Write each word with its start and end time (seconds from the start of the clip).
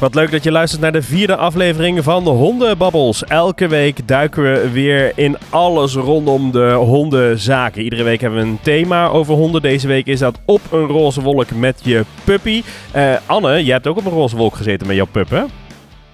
Wat 0.00 0.14
leuk 0.14 0.30
dat 0.30 0.44
je 0.44 0.50
luistert 0.50 0.82
naar 0.82 0.92
de 0.92 1.02
vierde 1.02 1.36
aflevering 1.36 2.04
van 2.04 2.24
de 2.24 2.30
Hondenbabbels. 2.30 3.24
Elke 3.24 3.68
week 3.68 4.08
duiken 4.08 4.42
we 4.42 4.70
weer 4.70 5.12
in 5.14 5.36
alles 5.48 5.94
rondom 5.94 6.50
de 6.50 6.72
hondenzaken. 6.72 7.82
Iedere 7.82 8.02
week 8.02 8.20
hebben 8.20 8.40
we 8.40 8.46
een 8.46 8.58
thema 8.62 9.08
over 9.08 9.34
honden. 9.34 9.62
Deze 9.62 9.86
week 9.86 10.06
is 10.06 10.18
dat 10.18 10.40
op 10.44 10.60
een 10.72 10.86
roze 10.86 11.20
wolk 11.22 11.50
met 11.50 11.80
je 11.82 12.04
puppy. 12.24 12.62
Uh, 12.96 13.14
Anne, 13.26 13.64
jij 13.64 13.72
hebt 13.74 13.86
ook 13.86 13.96
op 13.96 14.04
een 14.04 14.12
roze 14.12 14.36
wolk 14.36 14.56
gezeten 14.56 14.86
met 14.86 14.96
jouw 14.96 15.06
pup, 15.10 15.30
hè? 15.30 15.42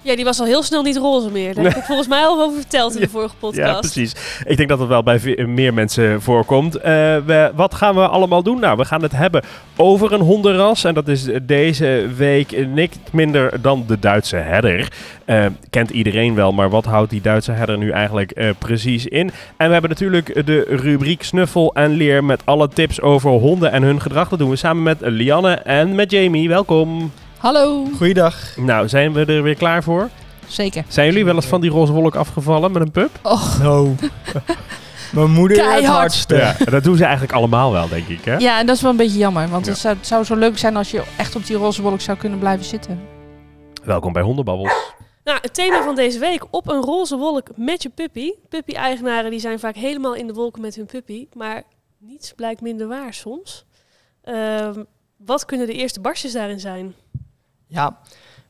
Ja, 0.07 0.15
die 0.15 0.25
was 0.25 0.39
al 0.39 0.45
heel 0.45 0.63
snel 0.63 0.81
niet 0.81 0.97
roze 0.97 1.29
meer. 1.31 1.53
Daar 1.53 1.63
heb 1.63 1.75
ik 1.75 1.83
volgens 1.93 2.07
mij 2.07 2.25
al 2.25 2.41
over 2.41 2.59
verteld 2.59 2.95
in 2.95 3.01
de 3.01 3.09
vorige 3.09 3.35
podcast. 3.35 3.67
Ja, 3.67 3.79
precies. 3.79 4.15
Ik 4.45 4.57
denk 4.57 4.69
dat 4.69 4.79
het 4.79 4.87
wel 4.87 5.03
bij 5.03 5.45
meer 5.47 5.73
mensen 5.73 6.21
voorkomt. 6.21 6.75
Uh, 6.75 6.83
we, 6.83 7.51
wat 7.55 7.73
gaan 7.73 7.95
we 7.95 8.07
allemaal 8.07 8.43
doen? 8.43 8.59
Nou, 8.59 8.77
we 8.77 8.85
gaan 8.85 9.01
het 9.01 9.11
hebben 9.11 9.43
over 9.75 10.13
een 10.13 10.21
hondenras. 10.21 10.83
En 10.83 10.93
dat 10.93 11.07
is 11.07 11.29
deze 11.41 12.09
week 12.15 12.67
niks 12.67 12.97
minder 13.11 13.61
dan 13.61 13.83
de 13.87 13.99
Duitse 13.99 14.35
herder. 14.35 14.91
Uh, 15.25 15.45
kent 15.69 15.89
iedereen 15.89 16.35
wel, 16.35 16.51
maar 16.51 16.69
wat 16.69 16.85
houdt 16.85 17.09
die 17.09 17.21
Duitse 17.21 17.51
herder 17.51 17.77
nu 17.77 17.91
eigenlijk 17.91 18.31
uh, 18.35 18.49
precies 18.57 19.05
in? 19.05 19.31
En 19.57 19.67
we 19.67 19.71
hebben 19.71 19.89
natuurlijk 19.89 20.45
de 20.45 20.65
rubriek 20.69 21.23
Snuffel 21.23 21.73
en 21.73 21.91
Leer 21.91 22.23
met 22.23 22.41
alle 22.45 22.67
tips 22.67 23.01
over 23.01 23.29
honden 23.29 23.71
en 23.71 23.83
hun 23.83 24.01
gedrag. 24.01 24.29
Dat 24.29 24.39
doen 24.39 24.49
we 24.49 24.55
samen 24.55 24.83
met 24.83 24.97
Lianne 24.99 25.53
en 25.53 25.95
met 25.95 26.11
Jamie. 26.11 26.47
Welkom. 26.47 27.11
Hallo. 27.37 27.85
Goeiedag. 27.97 28.57
Nou, 28.57 28.87
zijn 28.89 29.13
we 29.13 29.25
er 29.25 29.43
weer 29.43 29.55
klaar 29.55 29.83
voor? 29.83 30.09
Zeker. 30.47 30.83
Zijn 30.87 31.07
jullie 31.07 31.25
wel 31.25 31.35
eens 31.35 31.45
van 31.45 31.61
die 31.61 31.69
roze 31.69 31.91
wolk 31.91 32.15
afgevallen 32.15 32.71
met 32.71 32.81
een 32.81 32.91
pup? 32.91 33.19
Och. 33.23 33.61
No. 33.61 33.95
Mijn 35.13 35.31
moeder 35.31 35.57
Keihard. 35.57 35.81
het 35.83 35.91
hardste. 35.91 36.35
Ja, 36.35 36.55
dat 36.71 36.83
doen 36.83 36.95
ze 36.95 37.03
eigenlijk 37.03 37.33
allemaal 37.33 37.71
wel, 37.71 37.87
denk 37.87 38.07
ik. 38.07 38.25
Hè? 38.25 38.35
Ja, 38.37 38.59
en 38.59 38.65
dat 38.65 38.75
is 38.75 38.81
wel 38.81 38.91
een 38.91 38.97
beetje 38.97 39.17
jammer. 39.17 39.47
Want 39.49 39.65
Ja. 39.65 39.71
het, 39.71 39.79
zou, 39.79 39.95
het 39.95 40.07
zou 40.07 40.23
zo 40.23 40.35
leuk 40.35 40.57
zijn 40.57 40.75
als 40.77 40.91
je 40.91 41.03
echt 41.17 41.35
op 41.35 41.45
die 41.45 41.55
roze 41.55 41.81
wolk 41.81 42.01
zou 42.01 42.17
kunnen 42.17 42.39
blijven 42.39 42.65
zitten. 42.65 42.99
Welkom 43.83 44.13
bij 44.13 44.21
Hondenbabbels. 44.21 44.93
Nou, 45.23 45.39
het 45.41 45.53
thema 45.53 45.83
van 45.83 45.95
deze 45.95 46.19
week, 46.19 46.45
op 46.49 46.67
een 46.67 46.81
roze 46.81 47.17
wolk 47.17 47.47
met 47.55 47.83
je 47.83 47.89
puppy. 47.89 48.31
Puppy-eigenaren 48.49 49.31
die 49.31 49.39
zijn 49.39 49.59
vaak 49.59 49.75
helemaal 49.75 50.15
in 50.15 50.27
de 50.27 50.33
wolken 50.33 50.61
met 50.61 50.75
hun 50.75 50.85
puppy. 50.85 51.27
Maar 51.33 51.63
niets 51.99 52.33
blijkt 52.35 52.61
minder 52.61 52.87
waar 52.87 53.13
soms. 53.13 53.65
Ehm, 54.23 54.83
wat 55.17 55.45
kunnen 55.45 55.67
de 55.67 55.73
eerste 55.73 55.99
barstjes 56.01 56.31
daarin 56.31 56.59
zijn? 56.59 56.93
Ja, 57.67 57.99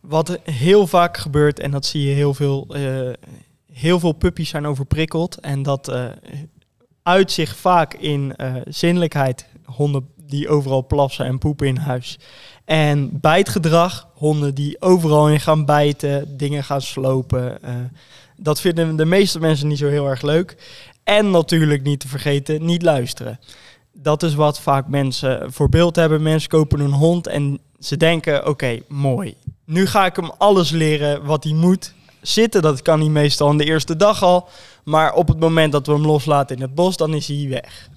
wat 0.02 0.40
heel 0.44 0.88
vaak 0.88 1.18
gebeurt, 1.18 1.60
en 1.60 1.72
dat 1.72 1.86
zie 1.86 2.08
je 2.08 2.14
heel 2.14 2.34
veel, 2.34 2.68
eh, 2.70 3.14
heel 3.74 4.00
veel 4.00 4.12
puppies 4.12 4.50
zijn 4.50 4.66
overprikkeld. 4.66 5.40
En 5.40 5.64
dat 5.64 5.88
eh 5.88 6.06
uit 7.04 7.32
zich 7.32 7.56
vaak 7.56 7.94
in 7.94 8.36
eh, 8.36 8.56
zinnelijkheid. 8.66 9.46
Honden 9.66 10.10
die 10.16 10.50
overal 10.50 10.86
plassen 10.86 11.26
en 11.26 11.38
poepen 11.38 11.68
in 11.68 11.78
huis. 11.78 12.20
En 12.66 13.20
bijtgedrag, 13.20 14.08
honden 14.14 14.56
die 14.56 14.82
overal 14.82 15.30
in 15.30 15.40
gaan 15.40 15.66
bijten, 15.66 16.38
dingen 16.38 16.64
gaan 16.64 16.82
slopen. 16.82 17.60
dat 18.36 18.62
vinden 18.62 18.96
de 18.96 19.06
meeste 19.06 19.40
mensen 19.40 19.68
niet 19.68 19.78
zo 19.78 19.88
heel 19.88 20.08
erg 20.10 20.22
leuk. 20.22 20.58
En 21.04 21.32
natuurlijk 21.32 21.84
niet 21.84 22.00
te 22.00 22.08
vergeten, 22.08 22.66
niet 22.66 22.82
luisteren. 22.82 23.40
Dat 23.94 24.24
is 24.24 24.36
wat 24.36 24.60
vaak 24.60 24.88
mensen 24.88 25.54
voor 25.54 25.70
beeld 25.70 25.96
hebben. 25.96 26.22
Mensen 26.22 26.50
kopen 26.50 26.80
een 26.80 26.92
hond 26.92 27.28
en 27.28 27.60
ze 27.80 27.98
denken, 27.98 28.48
oké, 28.48 28.80
mooi. 28.88 29.36
Nu 29.66 29.88
ga 29.88 30.06
ik 30.06 30.16
hem 30.16 30.32
alles 30.38 30.70
leren 30.70 31.26
wat 31.26 31.44
hij 31.44 31.54
moet. 31.54 31.94
Zitten, 32.22 32.62
dat 32.62 32.82
kan 32.82 33.00
hij 33.00 33.10
meestal 33.10 33.50
aan 33.50 33.58
de 33.58 33.66
eerste 33.66 33.96
dag 33.96 34.24
al. 34.24 34.50
Maar 34.84 35.14
op 35.14 35.28
het 35.28 35.40
moment 35.40 35.72
dat 35.72 35.88
we 35.88 35.94
hem 35.94 36.06
loslaten 36.06 36.56
in 36.56 36.62
het 36.62 36.76
bos, 36.76 36.98
dan 36.98 37.14
is 37.14 37.28
hij 37.28 37.48
weg. 37.50 37.90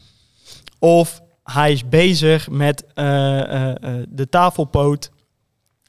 Of 0.79 1.23
hij 1.43 1.73
is 1.73 1.89
bezig 1.89 2.51
met 2.51 2.85
eh, 2.95 3.41
eh, 3.41 3.71
eh, 3.71 4.07
de 4.09 4.29
tafelpoot. 4.29 5.11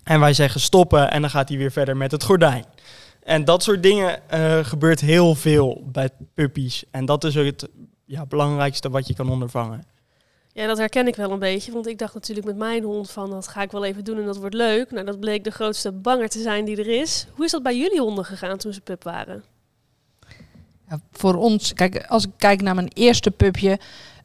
En 0.04 0.20
wij 0.20 0.34
zeggen 0.34 0.62
stoppen 0.62 1.12
en 1.12 1.22
dan 1.22 1.30
gaat 1.30 1.50
hij 1.50 1.58
weer 1.58 1.72
verder 1.72 1.98
met 1.98 2.12
het 2.12 2.24
gordijn. 2.24 2.66
En 3.24 3.46
dat 3.46 3.64
soort 3.64 3.84
dingen 3.84 4.20
gebeurt 4.66 5.00
heel 5.00 5.36
veel 5.36 5.84
bij 5.92 6.10
puppies. 6.34 6.84
En 6.92 7.06
dat 7.06 7.24
is 7.24 7.38
ook 7.38 7.46
het 7.46 7.68
ja, 8.06 8.26
belangrijkste 8.26 8.90
wat 8.90 9.08
je 9.08 9.14
kan 9.14 9.30
ondervangen. 9.30 9.84
Ja, 10.54 10.68
dat 10.68 10.78
herken 10.78 11.08
ik 11.08 11.16
wel 11.16 11.32
een 11.32 11.40
beetje. 11.40 11.72
Want 11.72 11.88
ik 11.88 11.98
dacht 11.98 12.14
natuurlijk 12.14 12.48
met 12.48 12.58
mijn 12.58 12.84
hond 12.84 13.12
van 13.12 13.30
dat 13.30 13.48
ga 13.48 13.62
ik 13.62 13.72
wel 13.72 13.86
even 13.86 14.04
doen 14.04 14.18
en 14.18 14.26
dat 14.26 14.38
wordt 14.38 14.56
leuk. 14.56 14.92
Nou, 14.92 15.06
dat 15.06 15.20
bleek 15.20 15.44
de 15.44 15.52
grootste 15.52 15.92
banger 15.92 16.30
te 16.30 16.42
zijn 16.42 16.66
die 16.66 16.78
er 16.78 17.02
is. 17.02 17.28
Hoe 17.36 17.46
is 17.46 17.52
dat 17.52 17.64
bij 17.64 17.78
jullie 17.78 18.00
honden 18.00 18.26
gegaan 18.26 18.58
toen 18.58 18.74
ze 18.74 18.82
pup 18.82 19.04
waren? 19.04 19.44
Ja, 20.90 21.00
voor 21.12 21.36
ons, 21.36 21.74
kijk, 21.74 22.06
als 22.08 22.26
ik 22.26 22.32
kijk 22.38 22.62
naar 22.62 22.76
mijn 22.76 22.92
eerste 22.94 23.32
pupje, 23.32 23.80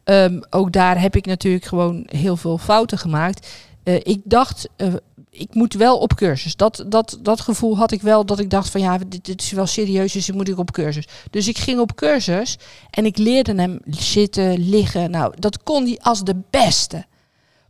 ehm, 0.04 0.40
ook 0.50 0.72
daar 0.72 1.00
heb 1.00 1.16
ik 1.16 1.26
natuurlijk 1.26 1.64
gewoon 1.64 2.06
heel 2.06 2.36
veel 2.36 2.58
fouten 2.58 2.98
gemaakt. 2.98 3.48
Eh, 3.82 3.94
ik 3.94 4.20
dacht, 4.24 4.68
eh, 4.76 4.94
ik 5.38 5.54
moet 5.54 5.74
wel 5.74 5.98
op 5.98 6.14
cursus. 6.14 6.56
Dat, 6.56 6.84
dat, 6.88 7.18
dat 7.20 7.40
gevoel 7.40 7.76
had 7.76 7.92
ik 7.92 8.02
wel, 8.02 8.26
dat 8.26 8.38
ik 8.38 8.50
dacht 8.50 8.70
van 8.70 8.80
ja, 8.80 8.98
dit, 9.08 9.42
is 9.42 9.50
wel 9.50 9.66
serieus, 9.66 10.12
dus 10.12 10.30
moet 10.30 10.48
ik 10.48 10.58
op 10.58 10.72
cursus. 10.72 11.08
Dus 11.30 11.48
ik 11.48 11.58
ging 11.58 11.80
op 11.80 11.94
cursus 11.94 12.58
en 12.90 13.04
ik 13.04 13.18
leerde 13.18 13.54
hem 13.54 13.80
zitten, 13.86 14.68
liggen. 14.68 15.10
Nou, 15.10 15.34
dat 15.38 15.62
kon 15.62 15.84
hij 15.84 15.98
als 16.02 16.24
de 16.24 16.36
beste. 16.50 17.04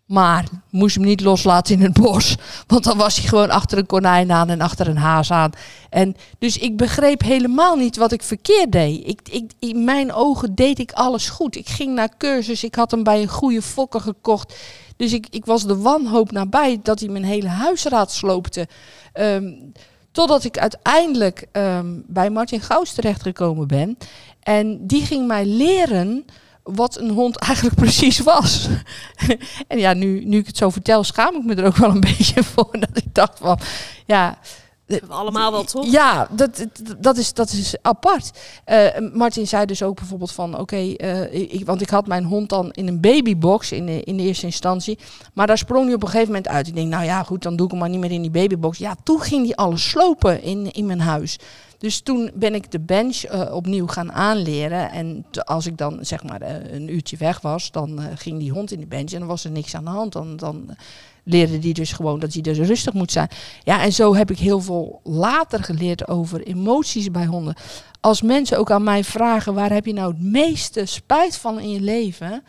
Maar 0.07 0.45
moest 0.71 0.95
hem 0.95 1.05
niet 1.05 1.21
loslaten 1.21 1.75
in 1.75 1.83
het 1.83 1.93
bos. 2.01 2.37
Want 2.67 2.85
dan 2.85 2.97
was 2.97 3.17
hij 3.17 3.29
gewoon 3.29 3.51
achter 3.51 3.79
een 3.79 3.87
konijn 3.87 4.33
aan 4.33 4.49
en 4.49 4.61
achter 4.61 4.89
een 4.89 4.97
haas 4.97 5.31
aan. 5.31 5.51
En 5.91 6.17
dus 6.39 6.59
ik 6.59 6.77
begreep 6.77 7.23
helemaal 7.23 7.77
niet 7.77 7.97
wat 7.97 8.13
ik 8.13 8.23
verkeerd 8.23 8.73
deed. 8.73 9.09
Ik, 9.09 9.21
ik, 9.31 9.53
in 9.59 9.85
mijn 9.85 10.13
ogen 10.13 10.55
deed 10.55 10.79
ik 10.79 10.93
alles 10.93 11.29
goed. 11.29 11.57
Ik 11.57 11.69
ging 11.69 11.95
naar 11.95 12.17
cursus. 12.19 12.65
Ik 12.65 12.75
had 12.75 12.91
hem 12.91 13.03
bij 13.03 13.23
een 13.23 13.29
goede 13.29 13.63
fokker 13.63 14.01
gekocht. 14.01 14.55
Dus 14.97 15.13
ik, 15.13 15.27
ik 15.31 15.45
was 15.45 15.67
de 15.67 15.77
wanhoop 15.77 16.31
nabij 16.31 16.81
dat 16.83 17.01
hij 17.01 17.09
mijn 17.09 17.25
hele 17.25 17.49
huisraad 17.49 18.13
sloopte. 18.13 18.69
Ehm, 19.13 19.53
totdat 20.13 20.45
ik 20.45 20.59
uiteindelijk 20.59 21.47
ehm, 21.53 22.01
bij 22.07 22.31
Martin 22.31 22.61
Gauws 22.61 22.93
terechtgekomen 22.93 23.67
ben. 23.67 23.99
En 24.43 24.87
die 24.87 25.05
ging 25.05 25.27
mij 25.27 25.47
leren 25.47 26.25
wat 26.67 26.99
een 26.99 27.11
hond 27.11 27.37
eigenlijk 27.49 27.77
precies 27.77 28.19
was. 28.19 28.69
en 29.69 29.79
ja, 29.79 29.93
nu, 29.93 30.25
nu 30.25 30.39
ik 30.39 30.47
het 30.47 30.57
zo 30.57 30.71
vertel, 30.71 31.05
schaam 31.05 31.35
ik 31.37 31.45
me 31.45 31.55
er 31.55 31.67
ook 31.67 31.77
wel 31.77 31.91
een 31.91 32.01
beetje 32.17 32.43
voor. 32.43 32.69
Dat 32.73 32.97
ik 32.97 33.15
dacht 33.15 33.39
van, 33.39 33.59
ja... 34.07 34.39
We 34.87 35.01
allemaal 35.09 35.53
wel 35.53 35.65
toch? 35.65 35.91
Ja, 35.91 36.29
dat, 36.31 36.67
dat, 36.99 37.17
is, 37.17 37.33
dat 37.33 37.51
is 37.51 37.77
apart. 37.83 38.31
Eh, 38.65 38.87
Martin 39.13 39.47
zei 39.47 39.67
dus 39.67 39.83
ook 39.83 39.97
bijvoorbeeld 39.97 40.33
van, 40.33 40.59
oké, 40.59 40.77
eh, 40.77 41.35
ik, 41.53 41.67
want 41.67 41.81
ik 41.81 41.91
had 41.91 42.07
mijn 42.07 42.25
hond 42.25 42.49
dan 42.49 42.71
in 42.71 42.89
een 42.89 43.01
babybox 43.01 43.73
in 43.73 43.87
de, 43.87 44.03
in 44.03 44.17
de 44.17 44.23
eerste 44.23 44.47
instantie. 44.47 44.99
Maar 45.35 45.47
daar 45.47 45.59
sprong 45.59 45.85
hij 45.85 45.95
op 45.95 46.03
een 46.03 46.09
gegeven 46.09 46.33
moment 46.33 46.49
uit. 46.49 46.67
Ik 46.67 46.75
denk, 46.75 46.89
nou 46.89 47.05
ja, 47.05 47.23
goed, 47.23 47.43
dan 47.43 47.57
doe 47.57 47.65
ik 47.67 47.71
hem 47.71 47.81
maar 47.81 47.91
niet 47.91 48.01
meer 48.01 48.13
in 48.13 48.23
die 48.23 48.31
babybox. 48.31 48.79
Ja, 48.79 48.97
toen 49.03 49.21
ging 49.21 49.45
hij 49.45 49.55
alles 49.55 49.89
slopen 49.89 50.43
in, 50.43 50.73
in 50.73 50.87
mijn 50.87 51.01
huis. 51.01 51.39
Dus 51.79 52.01
toen 52.01 52.31
ben 52.35 52.55
ik 52.55 52.71
de 52.71 52.81
bench 52.81 53.17
eh, 53.17 53.55
opnieuw 53.55 53.87
gaan 53.87 54.13
aanleren. 54.13 54.91
En 54.91 55.27
als 55.45 55.67
ik 55.67 55.79
dan 55.79 55.99
zeg 56.01 56.23
maar 56.23 56.41
eh, 56.41 56.73
een 56.73 56.95
uurtje 56.95 57.17
weg 57.17 57.41
was, 57.41 57.71
dan 57.71 58.01
eh, 58.01 58.05
ging 58.15 58.39
die 58.39 58.51
hond 58.51 58.73
in 58.73 58.81
de 58.81 58.87
bench 58.87 59.13
en 59.13 59.19
dan 59.19 59.29
was 59.29 59.45
er 59.45 59.51
niks 59.51 59.75
aan 59.75 59.85
de 59.85 59.91
hand. 59.91 60.13
Dan, 60.13 60.37
dan 60.37 60.77
leerde 61.29 61.59
die 61.59 61.75
dus 61.75 61.93
gewoon 61.93 62.19
dat 62.19 62.33
hij 62.33 62.43
dus 62.43 62.59
rustig 62.59 62.93
moet 62.93 63.13
zijn. 63.13 63.29
Ja, 63.63 63.83
en 63.83 63.93
zo 63.93 64.15
heb 64.15 64.31
ik 64.31 64.39
heel 64.39 64.61
veel 64.61 65.01
later 65.05 65.65
geleerd 65.65 66.09
over 66.09 66.43
emoties 66.43 67.11
bij 67.11 67.27
honden. 67.27 67.55
Als 68.01 68.23
mensen 68.23 68.59
ook 68.59 68.71
aan 68.71 68.83
mij 68.83 69.05
vragen, 69.05 69.55
waar 69.55 69.73
heb 69.73 69.87
je 69.87 69.93
nou 69.93 70.13
het 70.13 70.23
meeste 70.23 70.85
spijt 70.85 71.37
van 71.37 71.61
in 71.61 71.71
je 71.71 71.81
leven? 71.81 72.43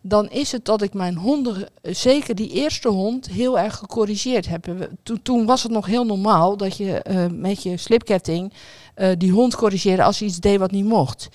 Dan 0.00 0.30
is 0.30 0.52
het 0.52 0.64
dat 0.64 0.82
ik 0.82 0.94
mijn 0.94 1.16
honden, 1.16 1.68
zeker 1.82 2.34
die 2.34 2.50
eerste 2.50 2.88
hond, 2.88 3.26
heel 3.30 3.58
erg 3.58 3.76
gecorrigeerd 3.76 4.48
heb. 4.48 4.88
Toen, 5.02 5.22
toen 5.22 5.46
was 5.46 5.62
het 5.62 5.72
nog 5.72 5.86
heel 5.86 6.04
normaal 6.04 6.56
dat 6.56 6.76
je 6.76 7.02
eh, 7.02 7.26
met 7.30 7.62
je 7.62 7.76
slipketting 7.76 8.52
eh, 8.94 9.10
die 9.18 9.32
hond 9.32 9.56
corrigeerde 9.56 10.02
als 10.02 10.18
hij 10.18 10.28
iets 10.28 10.40
deed 10.40 10.58
wat 10.58 10.70
niet 10.70 10.84
mocht. 10.84 11.28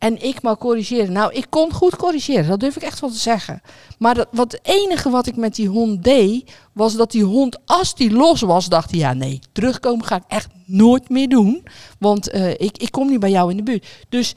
En 0.00 0.22
ik 0.22 0.42
maar 0.42 0.56
corrigeren. 0.56 1.12
Nou, 1.12 1.32
ik 1.32 1.46
kon 1.48 1.72
goed 1.72 1.96
corrigeren, 1.96 2.48
dat 2.48 2.60
durf 2.60 2.76
ik 2.76 2.82
echt 2.82 3.00
wel 3.00 3.10
te 3.10 3.18
zeggen. 3.18 3.62
Maar 3.98 4.14
dat, 4.14 4.28
wat 4.30 4.52
het 4.52 4.60
enige 4.62 5.10
wat 5.10 5.26
ik 5.26 5.36
met 5.36 5.54
die 5.54 5.68
hond 5.68 6.04
deed, 6.04 6.50
was 6.72 6.96
dat 6.96 7.10
die 7.10 7.24
hond, 7.24 7.58
als 7.64 7.94
die 7.94 8.10
los 8.10 8.40
was, 8.40 8.68
dacht 8.68 8.90
hij, 8.90 8.98
ja 8.98 9.12
nee, 9.12 9.40
terugkomen 9.52 10.04
ga 10.04 10.16
ik 10.16 10.22
echt 10.28 10.48
nooit 10.66 11.08
meer 11.08 11.28
doen. 11.28 11.66
Want 11.98 12.30
eh, 12.30 12.50
ik, 12.50 12.78
ik 12.78 12.90
kom 12.90 13.08
niet 13.08 13.20
bij 13.20 13.30
jou 13.30 13.50
in 13.50 13.56
de 13.56 13.62
buurt. 13.62 13.86
Dus 14.08 14.34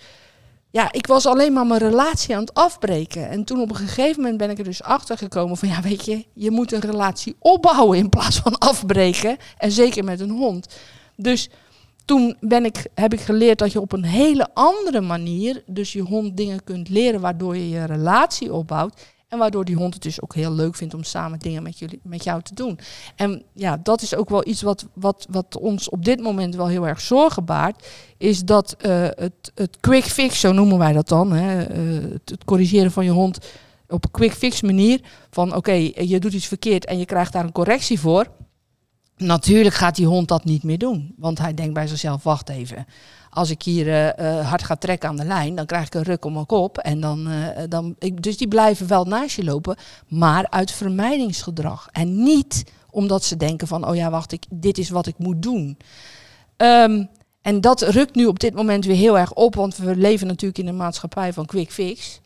ja, 0.71 0.92
ik 0.92 1.07
was 1.07 1.25
alleen 1.25 1.54
maar 1.54 1.68
mijn 1.68 1.80
relatie 1.80 2.36
aan 2.36 2.42
het 2.42 2.54
afbreken. 2.54 3.30
En 3.30 3.44
toen 3.44 3.62
op 3.62 3.69
een 3.69 3.75
gegeven 3.75 4.21
moment 4.21 4.38
ben 4.38 4.50
ik 4.50 4.57
er 4.57 4.63
dus 4.63 4.83
achter 4.83 5.18
gekomen 5.18 5.57
van, 5.57 5.68
ja 5.68 5.81
weet 5.81 6.06
je, 6.06 6.25
je 6.33 6.51
moet 6.51 6.71
een 6.71 6.80
relatie 6.80 7.36
opbouwen 7.39 7.98
in 7.98 8.10
plaats 8.10 8.39
van 8.39 8.57
afbreken. 8.57 9.38
En 9.57 9.71
zeker 9.71 10.04
met 10.04 10.19
een 10.19 10.30
hond. 10.30 10.68
Dus 11.15 11.50
toen 12.05 12.35
ben 12.39 12.65
ik, 12.65 12.88
heb 12.94 13.13
ik 13.13 13.19
geleerd 13.19 13.59
dat 13.59 13.71
je 13.71 13.81
op 13.81 13.91
een 13.91 14.03
hele 14.03 14.47
andere 14.53 15.01
manier 15.01 15.63
dus 15.65 15.94
je 15.94 16.01
hond 16.01 16.38
dingen 16.38 16.63
kunt 16.63 16.89
leren 16.89 17.21
waardoor 17.21 17.57
je 17.57 17.69
je 17.69 17.85
relatie 17.85 18.53
opbouwt. 18.53 19.01
En 19.33 19.39
waardoor 19.39 19.65
die 19.65 19.75
hond 19.75 19.94
het 19.94 20.03
dus 20.03 20.21
ook 20.21 20.35
heel 20.35 20.51
leuk 20.51 20.75
vindt 20.75 20.94
om 20.94 21.03
samen 21.03 21.39
dingen 21.39 21.63
met, 21.63 21.79
jullie, 21.79 22.00
met 22.03 22.23
jou 22.23 22.41
te 22.41 22.53
doen. 22.53 22.79
En 23.15 23.44
ja, 23.53 23.79
dat 23.83 24.01
is 24.01 24.15
ook 24.15 24.29
wel 24.29 24.47
iets 24.47 24.61
wat, 24.61 24.85
wat, 24.94 25.27
wat 25.29 25.57
ons 25.57 25.89
op 25.89 26.05
dit 26.05 26.21
moment 26.21 26.55
wel 26.55 26.67
heel 26.67 26.88
erg 26.88 27.01
zorgen 27.01 27.45
baart. 27.45 27.88
Is 28.17 28.44
dat 28.44 28.75
eh, 28.79 29.07
het, 29.09 29.51
het 29.55 29.77
quick 29.79 30.03
fix, 30.03 30.39
zo 30.39 30.51
noemen 30.51 30.77
wij 30.77 30.94
dat 30.94 31.07
dan. 31.07 31.31
Hè, 31.31 31.63
eh, 31.63 32.11
het, 32.25 32.44
corrigeren 32.45 32.91
van 32.91 33.05
je 33.05 33.11
hond 33.11 33.38
op 33.88 34.03
een 34.03 34.11
quick 34.11 34.33
fix 34.33 34.61
manier. 34.61 35.01
Van 35.29 35.55
oké, 35.55 35.73
je 35.95 36.19
doet 36.19 36.33
iets 36.33 36.47
verkeerd 36.47 36.85
en 36.85 36.97
je 36.97 37.05
krijgt 37.05 37.33
daar 37.33 37.44
een 37.44 37.51
correctie 37.51 38.00
voor. 38.00 38.27
Natuurlijk 39.18 39.75
gaat 39.75 39.95
die 39.95 40.06
hond 40.06 40.27
dat 40.27 40.44
niet 40.44 40.63
meer 40.63 40.77
doen. 40.77 41.13
Want 41.18 41.39
hij 41.39 41.54
denkt 41.54 41.74
bij 41.74 41.88
zichzelf, 41.88 42.24
wacht 42.24 42.50
even. 42.50 42.86
Als 43.30 43.50
ik 43.50 43.63
hier 43.63 43.88
eh, 43.88 44.39
eh, 44.39 44.48
hard 44.48 44.63
ga 44.63 44.75
trekken 44.75 45.10
aan 45.10 45.15
de 45.15 45.25
lijn, 45.25 45.56
dan 45.56 45.65
krijg 45.65 45.86
ik 45.86 45.94
een 45.94 46.04
ruk 46.04 46.25
om 46.25 46.33
mijn 46.33 46.45
kop. 46.45 46.77
En 46.77 47.00
dan, 47.00 47.27
eh, 47.27 47.63
dan, 47.69 47.95
dus 48.13 48.38
die 48.38 48.48
blijven 48.48 48.88
wel 48.88 49.06
naast 49.06 49.36
je 49.36 49.44
lopen, 49.44 49.75
maar 50.07 50.50
uit 50.50 50.71
vermijdingsgedrag. 50.71 51.88
En 51.92 52.24
niet 52.24 52.63
omdat 52.89 53.24
ze 53.24 53.38
denken 53.38 53.68
van, 53.68 53.88
oh 53.88 53.95
ja, 53.95 54.10
wacht, 54.10 54.31
ik, 54.31 54.45
dit 54.50 54.77
is 54.77 54.89
wat 54.89 55.07
ik 55.07 55.18
moet 55.18 55.42
doen. 55.42 55.77
Ehm, 56.57 57.06
en 57.42 57.62
dat 57.62 57.81
rukt 57.81 58.15
nu 58.15 58.25
op 58.25 58.39
dit 58.39 58.54
moment 58.54 58.86
weer 58.86 58.95
heel 58.95 59.18
erg 59.19 59.33
op, 59.33 59.56
want 59.56 59.77
we 59.77 59.95
leven 59.95 60.27
natuurlijk 60.27 60.60
in 60.60 60.68
een 60.68 60.77
maatschappij 60.77 61.33
van 61.33 61.45
quick 61.45 61.71
fix. 61.71 62.19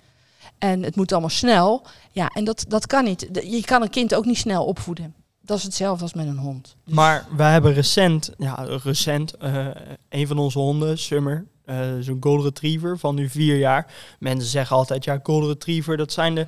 En 0.58 0.84
het 0.84 0.96
moet 0.96 1.12
allemaal 1.12 1.30
snel. 1.30 1.86
Ja, 2.12 2.28
en 2.28 2.44
dat, 2.44 2.66
dat 2.68 2.88
kan 2.88 3.04
niet. 3.04 3.28
Je 3.44 3.64
kan 3.66 3.82
een 3.82 3.90
kind 3.90 4.16
ook 4.16 4.26
niet 4.26 4.38
snel 4.38 4.66
opvoeden. 4.66 5.16
Dat 5.48 5.58
is 5.58 5.64
hetzelfde 5.64 6.04
als 6.04 6.14
met 6.14 6.28
een 6.28 6.38
hond. 6.38 6.76
Dus- 6.84 6.94
Maar 6.94 7.26
we 7.36 7.44
hebben 7.44 7.74
recent, 7.74 8.32
ja, 8.38 8.68
recent, 8.84 9.34
eh, 9.34 9.68
een 10.10 10.28
van 10.28 10.38
onze 10.38 10.60
honden, 10.60 10.98
Summer, 10.98 11.46
eh, 11.66 11.80
zo'n 12.00 12.18
golden 12.20 12.46
retriever 12.46 13.00
van 13.00 13.16
nu 13.16 13.30
vier 13.30 13.58
jaar. 13.58 13.94
Mensen 14.20 14.50
zeggen 14.50 14.76
altijd, 14.76 15.04
ja, 15.04 15.20
golden 15.24 15.50
retriever, 15.50 15.98
dat 15.98 16.12
zijn 16.12 16.36
de, 16.36 16.48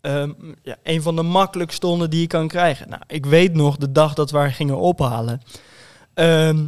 ehm, 0.00 0.32
ja, 0.62 0.76
een 0.82 1.02
van 1.02 1.16
de 1.16 1.22
makkelijkste 1.22 1.86
honden 1.86 2.10
die 2.10 2.20
je 2.20 2.26
kan 2.26 2.48
krijgen. 2.48 2.88
Nou, 2.88 3.02
ik 3.06 3.26
weet 3.26 3.54
nog 3.54 3.76
de 3.76 3.92
dag 3.92 4.14
dat 4.14 4.30
we 4.30 4.36
haar 4.38 4.52
gingen 4.52 4.78
ophalen. 4.78 5.40
Ehm, 6.14 6.64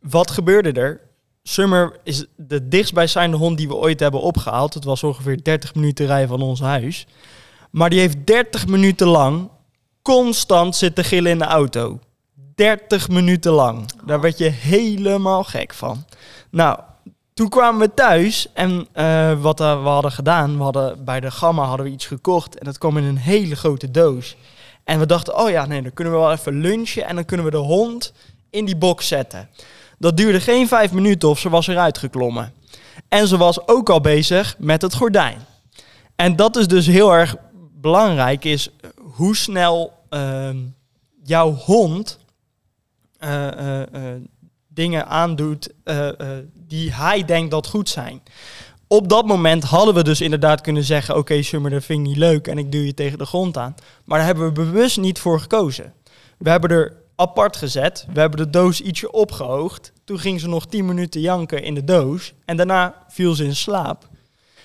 wat 0.00 0.30
gebeurde 0.30 0.72
er? 0.72 1.00
Summer 1.42 1.96
is 2.02 2.26
de 2.36 2.68
dichtstbijzijnde 2.68 3.36
hond 3.36 3.58
die 3.58 3.68
we 3.68 3.74
ooit 3.74 4.00
hebben 4.00 4.20
opgehaald. 4.20 4.74
Het 4.74 4.84
was 4.84 5.02
ongeveer 5.02 5.42
30 5.42 5.74
minuten 5.74 6.06
rijden 6.06 6.28
van 6.28 6.42
ons 6.42 6.60
huis. 6.60 7.06
Maar 7.70 7.90
die 7.90 8.00
heeft 8.00 8.26
30 8.26 8.66
minuten 8.66 9.06
lang 9.06 9.48
constant 10.04 10.76
zitten 10.76 11.04
gillen 11.04 11.30
in 11.30 11.38
de 11.38 11.44
auto. 11.44 11.98
30 12.54 13.08
minuten 13.08 13.52
lang. 13.52 13.90
Daar 14.04 14.20
werd 14.20 14.38
je 14.38 14.48
helemaal 14.48 15.44
gek 15.44 15.74
van. 15.74 16.04
Nou, 16.50 16.78
toen 17.34 17.48
kwamen 17.48 17.80
we 17.80 17.94
thuis 17.94 18.48
en 18.52 18.86
eh, 18.92 19.40
wat 19.42 19.60
eh, 19.60 19.82
we 19.82 19.88
hadden 19.88 20.12
gedaan, 20.12 20.56
we 20.56 20.62
hadden 20.62 21.04
bij 21.04 21.20
de 21.20 21.30
Gamma 21.30 21.64
hadden 21.64 21.86
we 21.86 21.92
iets 21.92 22.06
gekocht 22.06 22.58
en 22.58 22.64
dat 22.64 22.78
kwam 22.78 22.96
in 22.96 23.04
een 23.04 23.16
hele 23.16 23.56
grote 23.56 23.90
doos. 23.90 24.36
En 24.84 24.98
we 24.98 25.06
dachten, 25.06 25.38
oh 25.38 25.50
ja, 25.50 25.66
nee, 25.66 25.82
dan 25.82 25.92
kunnen 25.92 26.12
we 26.12 26.18
wel 26.18 26.32
even 26.32 26.60
lunchen 26.60 27.06
en 27.06 27.14
dan 27.14 27.24
kunnen 27.24 27.46
we 27.46 27.52
de 27.52 27.56
hond 27.56 28.12
in 28.50 28.64
die 28.64 28.76
box 28.76 29.08
zetten. 29.08 29.48
Dat 29.98 30.16
duurde 30.16 30.40
geen 30.40 30.68
vijf 30.68 30.92
minuten 30.92 31.28
of 31.28 31.38
ze 31.38 31.50
was 31.50 31.66
eruit 31.66 31.98
geklommen. 31.98 32.52
En 33.08 33.28
ze 33.28 33.36
was 33.36 33.68
ook 33.68 33.90
al 33.90 34.00
bezig 34.00 34.56
met 34.58 34.82
het 34.82 34.94
gordijn. 34.94 35.46
En 36.16 36.36
dat 36.36 36.56
is 36.56 36.68
dus 36.68 36.86
heel 36.86 37.12
erg 37.14 37.36
belangrijk, 37.84 38.44
is 38.44 38.68
hoe 39.14 39.36
snel 39.36 39.92
ehm, 40.08 40.56
jouw 41.22 41.52
hond 41.52 42.18
eh, 43.18 43.48
eh, 43.48 43.82
eh, 43.82 44.20
dingen 44.68 45.06
aandoet 45.06 45.70
die 46.54 46.92
hij 46.92 47.24
denkt 47.24 47.50
dat 47.50 47.66
goed 47.66 47.88
zijn. 47.88 48.22
Op 48.86 49.08
dat 49.08 49.26
moment 49.26 49.64
hadden 49.64 49.94
we 49.94 50.04
dus 50.04 50.20
inderdaad 50.20 50.60
kunnen 50.60 50.84
zeggen: 50.84 51.16
Oké, 51.16 51.42
Summer, 51.42 51.70
dat 51.70 51.84
vind 51.84 52.00
ik 52.00 52.06
niet 52.06 52.16
leuk 52.16 52.46
en 52.46 52.58
ik 52.58 52.72
duw 52.72 52.82
je 52.82 52.94
tegen 52.94 53.18
de 53.18 53.26
grond 53.26 53.56
aan. 53.56 53.74
Maar 54.04 54.18
daar 54.18 54.26
hebben 54.26 54.46
we 54.46 54.52
bewust 54.52 54.96
niet 54.96 55.18
voor 55.18 55.40
gekozen. 55.40 55.92
We 56.38 56.50
hebben 56.50 56.70
er 56.70 56.96
apart 57.16 57.56
gezet, 57.56 58.06
we 58.12 58.20
hebben 58.20 58.38
de 58.38 58.50
doos 58.50 58.80
ietsje 58.80 59.10
opgehoogd. 59.12 59.92
Toen 60.04 60.18
ging 60.18 60.40
ze 60.40 60.48
nog 60.48 60.66
10 60.66 60.84
minuten 60.84 61.20
janken 61.20 61.62
in 61.62 61.74
de 61.74 61.84
doos 61.84 62.32
en 62.44 62.56
daarna 62.56 63.04
viel 63.08 63.34
ze 63.34 63.44
in 63.44 63.56
slaap. 63.56 64.08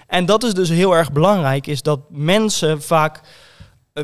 En 0.08 0.26
dat 0.26 0.44
is 0.44 0.54
dus 0.54 0.70
heel 0.70 0.96
erg 0.96 1.12
belangrijk, 1.12 1.68
is 1.68 1.82
dat 1.82 2.00
mensen 2.10 2.82
vaak 2.82 3.22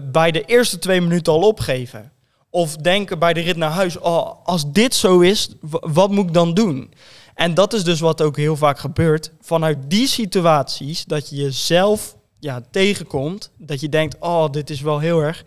bij 0.04 0.32
de 0.32 0.42
eerste 0.46 0.80
twee 0.80 1.02
minuten 1.02 1.34
al 1.34 1.42
opgeven. 1.42 2.12
Of 2.50 2.76
denken 2.76 3.20
bij 3.20 3.34
de 3.34 3.42
rit 3.42 3.58
naar 3.58 3.72
huis, 3.72 3.98
oh, 3.98 4.46
als 4.46 4.72
dit 4.72 4.96
zo 4.96 5.20
is, 5.20 5.50
wat 5.70 6.12
moet 6.12 6.28
ik 6.28 6.34
dan 6.34 6.54
doen? 6.54 6.94
En 7.34 7.54
dat 7.54 7.74
is 7.74 7.84
dus 7.84 8.00
wat 8.00 8.22
ook 8.22 8.38
heel 8.38 8.56
vaak 8.56 8.80
gebeurt. 8.80 9.32
Vanuit 9.42 9.78
die 9.88 10.08
situaties, 10.08 11.06
dat 11.06 11.30
je 11.30 11.36
jezelf 11.36 12.16
ja, 12.40 12.62
tegenkomt, 12.72 13.52
dat 13.58 13.82
je 13.82 13.90
denkt, 13.90 14.16
oh, 14.20 14.50
dit 14.50 14.70
is 14.70 14.82
wel 14.82 15.00
heel 15.00 15.20
erg, 15.20 15.44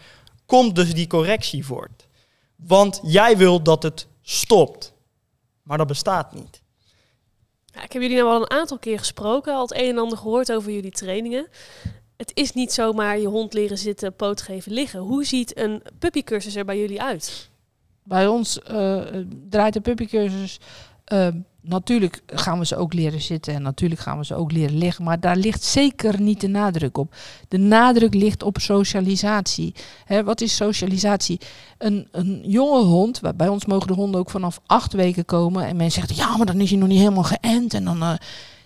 komt 0.46 0.74
dus 0.74 0.94
die 0.94 1.06
correctie 1.06 1.66
voort. 1.66 2.06
Want 2.56 3.00
jij 3.02 3.36
wil 3.36 3.62
dat 3.62 3.82
het 3.82 4.06
stopt. 4.22 4.92
Maar 5.62 5.78
dat 5.78 5.86
bestaat 5.86 6.34
niet. 6.34 6.62
Ik 7.82 7.92
heb 7.92 8.02
jullie 8.02 8.16
nou 8.16 8.28
al 8.28 8.40
een 8.40 8.50
aantal 8.50 8.78
keer 8.78 8.98
gesproken, 8.98 9.54
al 9.54 9.62
het 9.62 9.74
een 9.74 9.88
en 9.88 9.98
ander 9.98 10.18
gehoord 10.18 10.52
over 10.52 10.72
jullie 10.72 10.90
trainingen. 10.90 11.48
Het 12.18 12.30
is 12.34 12.52
niet 12.52 12.72
zomaar 12.72 13.18
je 13.18 13.26
hond 13.26 13.52
leren 13.52 13.78
zitten, 13.78 14.14
poot 14.16 14.42
geven, 14.42 14.72
liggen. 14.72 15.00
Hoe 15.00 15.24
ziet 15.24 15.58
een 15.58 15.82
puppycursus 15.98 16.56
er 16.56 16.64
bij 16.64 16.78
jullie 16.78 17.02
uit? 17.02 17.50
Bij 18.02 18.26
ons 18.26 18.62
eh, 18.62 19.00
draait 19.48 19.72
de 19.72 19.80
puppycursus. 19.80 20.60
eh, 21.04 21.28
natuurlijk 21.60 22.22
gaan 22.26 22.58
we 22.58 22.66
ze 22.66 22.76
ook 22.76 22.92
leren 22.92 23.20
zitten 23.20 23.54
en 23.54 23.62
natuurlijk 23.62 24.00
gaan 24.00 24.18
we 24.18 24.24
ze 24.24 24.34
ook 24.34 24.52
leren 24.52 24.78
liggen. 24.78 25.04
Maar 25.04 25.20
daar 25.20 25.36
ligt 25.36 25.62
zeker 25.62 26.20
niet 26.20 26.40
de 26.40 26.48
nadruk 26.48 26.98
op. 26.98 27.14
De 27.48 27.58
nadruk 27.58 28.14
ligt 28.14 28.42
op 28.42 28.58
socialisatie. 28.58 29.74
Hè, 30.04 30.24
wat 30.24 30.40
is 30.40 30.56
socialisatie? 30.56 31.40
Een, 31.78 32.08
een 32.12 32.42
jonge 32.44 32.82
hond, 32.82 33.20
bij 33.36 33.48
ons 33.48 33.64
mogen 33.64 33.86
de 33.86 33.94
honden 33.94 34.20
ook 34.20 34.30
vanaf 34.30 34.60
acht 34.66 34.92
weken 34.92 35.24
komen. 35.24 35.66
En 35.66 35.76
mensen 35.76 36.06
zeggen, 36.06 36.26
ja, 36.26 36.36
maar 36.36 36.46
dan 36.46 36.60
is 36.60 36.70
hij 36.70 36.78
nog 36.78 36.88
niet 36.88 36.98
helemaal 36.98 37.22
geënt. 37.22 37.74
En 37.74 37.84
dan, 37.84 38.02
eh, 38.02 38.14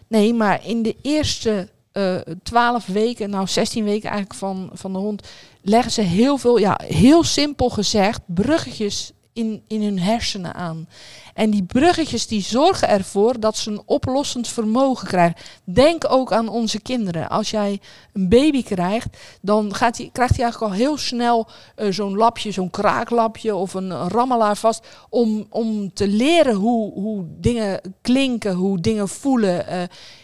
nee, 0.08 0.34
maar 0.34 0.66
in 0.66 0.82
de 0.82 0.96
eerste 1.02 1.68
eh, 1.92 2.16
twaalf 2.42 2.86
weken, 2.86 3.30
nou 3.30 3.46
16 3.46 3.84
weken 3.84 4.10
eigenlijk 4.10 4.38
van, 4.38 4.70
van 4.72 4.92
de 4.92 4.98
hond, 4.98 5.28
leggen 5.62 5.92
ze 5.92 6.00
heel 6.00 6.36
veel, 6.36 6.58
ja, 6.58 6.80
heel 6.84 7.24
simpel 7.24 7.70
gezegd, 7.70 8.20
bruggetjes 8.26 9.12
in, 9.32 9.62
in 9.66 9.82
hun 9.82 9.98
hersenen 9.98 10.54
aan. 10.54 10.88
En 11.34 11.50
die 11.50 11.62
bruggetjes 11.62 12.26
die 12.26 12.42
zorgen 12.42 12.88
ervoor 12.88 13.40
dat 13.40 13.56
ze 13.56 13.70
een 13.70 13.82
oplossend 13.86 14.48
vermogen 14.48 15.08
krijgen. 15.08 15.36
Denk 15.64 16.04
ook 16.08 16.32
aan 16.32 16.48
onze 16.48 16.80
kinderen. 16.80 17.28
Als 17.28 17.50
jij 17.50 17.80
een 18.12 18.28
baby 18.28 18.62
krijgt, 18.62 19.16
dan 19.40 19.74
gaat 19.74 19.96
krijgt 20.12 20.36
hij 20.36 20.44
eigenlijk 20.44 20.72
al 20.72 20.78
heel 20.78 20.96
snel 20.96 21.48
eh, 21.76 21.86
zo'n 21.90 22.16
lapje, 22.16 22.50
zo'n 22.50 22.70
kraaklapje 22.70 23.54
of 23.54 23.74
een, 23.74 23.90
een 23.90 24.08
rammelaar 24.08 24.56
vast. 24.56 24.86
Om, 25.08 25.46
om 25.50 25.92
te 25.92 26.08
leren 26.08 26.54
hoe, 26.54 26.92
hoe 26.92 27.24
dingen 27.28 27.80
klinken, 28.00 28.54
hoe 28.54 28.80
dingen 28.80 29.08
voelen. 29.08 29.66
Eh, 29.66 29.82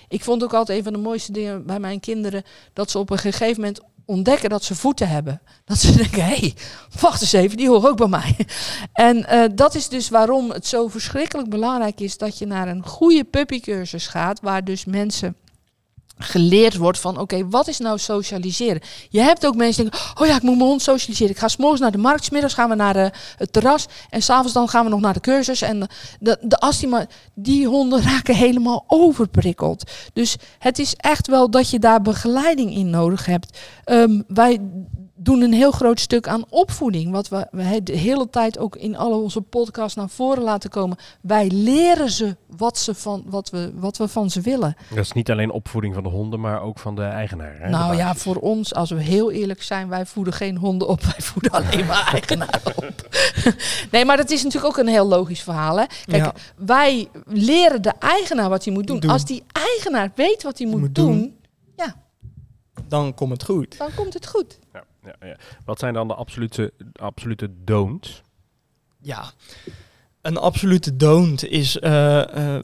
ik 0.08 0.24
vond 0.24 0.42
ook 0.42 0.54
altijd 0.54 0.78
een 0.78 0.84
van 0.84 0.92
de 0.92 0.98
mooiste 0.98 1.32
dingen 1.32 1.66
bij 1.66 1.80
mijn 1.80 2.00
kinderen 2.00 2.42
dat 2.72 2.90
ze 2.90 2.98
op 2.98 3.10
een 3.10 3.18
gegeven 3.18 3.60
moment 3.60 3.80
ontdekken 4.04 4.50
dat 4.50 4.64
ze 4.64 4.74
voeten 4.74 5.08
hebben. 5.08 5.40
Dat 5.64 5.78
ze 5.78 5.96
denken, 6.02 6.24
hé, 6.24 6.34
hey, 6.34 6.54
wacht 7.00 7.20
eens 7.20 7.32
even, 7.32 7.56
die 7.56 7.68
horen 7.68 7.90
ook 7.90 7.96
bij 7.96 8.08
mij. 8.08 8.36
En 8.92 9.26
eh, 9.26 9.44
dat 9.54 9.74
is 9.74 9.88
dus 9.88 10.08
waarom 10.08 10.50
het 10.50 10.66
zo 10.66 10.88
verschrikkelijk 10.88 11.50
belangrijk 11.50 12.00
is 12.00 12.18
dat 12.18 12.38
je 12.38 12.46
naar 12.46 12.68
een 12.68 12.86
goede 12.86 13.24
puppycursus 13.24 14.06
gaat, 14.06 14.40
waar 14.40 14.64
dus 14.64 14.84
mensen 14.84 15.36
geleerd 16.18 16.76
wordt 16.76 16.98
van, 16.98 17.18
oké, 17.18 17.48
wat 17.48 17.68
is 17.68 17.78
nou 17.78 17.98
socialiseren? 17.98 18.82
Je 19.08 19.20
hebt 19.20 19.46
ook 19.46 19.56
mensen 19.56 19.82
die 19.82 19.92
denken, 19.92 20.22
oh 20.22 20.26
ja, 20.26 20.36
ik 20.36 20.42
moet 20.42 20.56
mijn 20.56 20.68
hond 20.68 20.82
socialiseren. 20.82 21.32
Ik 21.32 21.38
ga 21.38 21.48
s'morgens 21.48 21.80
naar 21.80 21.90
de 21.90 21.98
markt, 21.98 22.24
's 22.24 22.30
middags 22.30 22.54
gaan 22.54 22.68
we 22.68 22.74
naar 22.74 22.92
de, 22.92 23.10
het 23.36 23.52
terras 23.52 23.86
en 24.10 24.22
s'avonds 24.22 24.52
dan 24.52 24.68
gaan 24.68 24.84
we 24.84 24.90
nog 24.90 25.00
naar 25.00 25.12
de 25.12 25.20
cursus. 25.20 25.62
En 25.62 25.88
de, 26.20 26.38
de, 26.40 26.56
als 26.56 26.84
die 27.34 27.66
honden 27.66 28.02
raken 28.12 28.34
helemaal 28.34 28.84
overprikkeld. 28.86 29.90
Dus 30.12 30.36
het 30.58 30.78
is 30.78 30.94
echt 30.94 31.26
wel 31.26 31.50
dat 31.50 31.70
je 31.70 31.78
daar 31.78 32.02
begeleiding 32.02 32.74
in 32.74 32.90
nodig 32.90 33.26
hebt. 33.26 33.58
Ehm, 33.84 34.22
wij 34.26 34.60
doen 35.28 35.42
een 35.42 35.52
heel 35.52 35.70
groot 35.70 36.00
stuk 36.00 36.28
aan 36.28 36.44
opvoeding. 36.48 37.10
Wat 37.12 37.28
we, 37.28 37.46
we 37.50 37.82
de 37.82 37.96
hele 37.96 38.30
tijd 38.30 38.58
ook 38.58 38.76
in 38.76 38.96
alle 38.96 39.14
onze 39.14 39.40
podcasts 39.40 39.96
naar 39.96 40.08
voren 40.08 40.42
laten 40.42 40.70
komen. 40.70 40.96
Wij 41.20 41.50
leren 41.50 42.10
ze 42.10 42.36
wat, 42.56 42.78
ze 42.78 42.94
van, 42.94 43.22
wat, 43.26 43.50
we, 43.50 43.72
wat 43.74 43.96
we 43.96 44.08
van 44.08 44.30
ze 44.30 44.40
willen. 44.40 44.76
Dat 44.88 44.98
is 44.98 45.12
niet 45.12 45.30
alleen 45.30 45.50
opvoeding 45.50 45.94
van 45.94 46.02
de 46.02 46.08
honden, 46.08 46.40
maar 46.40 46.62
ook 46.62 46.78
van 46.78 46.94
de 46.94 47.02
eigenaar. 47.02 47.56
Hè? 47.58 47.68
nou 47.68 47.90
De 47.90 47.96
ja, 47.96 48.14
voor 48.14 48.36
ons, 48.36 48.74
als 48.74 48.90
we 48.90 49.00
heel 49.02 49.30
eerlijk 49.30 49.62
zijn, 49.62 49.88
wij 49.88 50.06
voeden 50.06 50.32
geen 50.32 50.56
honden 50.56 50.88
op. 50.88 51.02
Wij 51.02 51.20
voeden 51.22 51.50
alleen 51.58 51.86
maar 51.86 52.08
eigenaren 52.12 52.76
op. 52.76 53.08
nee, 53.90 54.04
maar 54.04 54.16
dat 54.16 54.30
is 54.30 54.42
natuurlijk 54.44 54.72
ook 54.72 54.78
een 54.86 54.92
heel 54.92 55.06
logisch 55.08 55.42
verhaal. 55.42 55.78
Hè? 55.78 55.84
Kijk, 56.04 56.24
Ja. 56.24 56.32
wij 56.56 57.08
leren 57.26 57.82
de 57.82 57.92
eigenaar 57.98 58.48
wat 58.48 58.64
hij 58.64 58.72
moet 58.74 58.86
doen. 58.86 59.00
Doen. 59.00 59.10
Als 59.10 59.24
die 59.24 59.42
eigenaar 59.52 60.10
weet 60.14 60.42
wat 60.42 60.58
hij 60.58 60.66
moet, 60.66 60.80
Moet 60.80 60.94
doen, 60.94 61.06
doen. 61.18 61.36
Dan 62.88 63.14
komt 63.14 63.30
het 63.32 63.44
goed. 63.44 63.78
dan 63.78 63.88
komt 63.94 64.14
het 64.14 64.26
goed. 64.26 64.58
Ja. 65.20 65.36
Wat 65.64 65.78
zijn 65.78 65.94
dan 65.94 66.08
de 66.08 66.14
absolute, 66.14 66.72
absolute 66.92 67.50
don'ts? 67.64 68.22
Ja, 69.02 69.30
een 70.20 70.36
absolute 70.36 70.96
don't 70.96 71.44
is, 71.44 71.78
eh, 71.78 72.56
eh, 72.56 72.62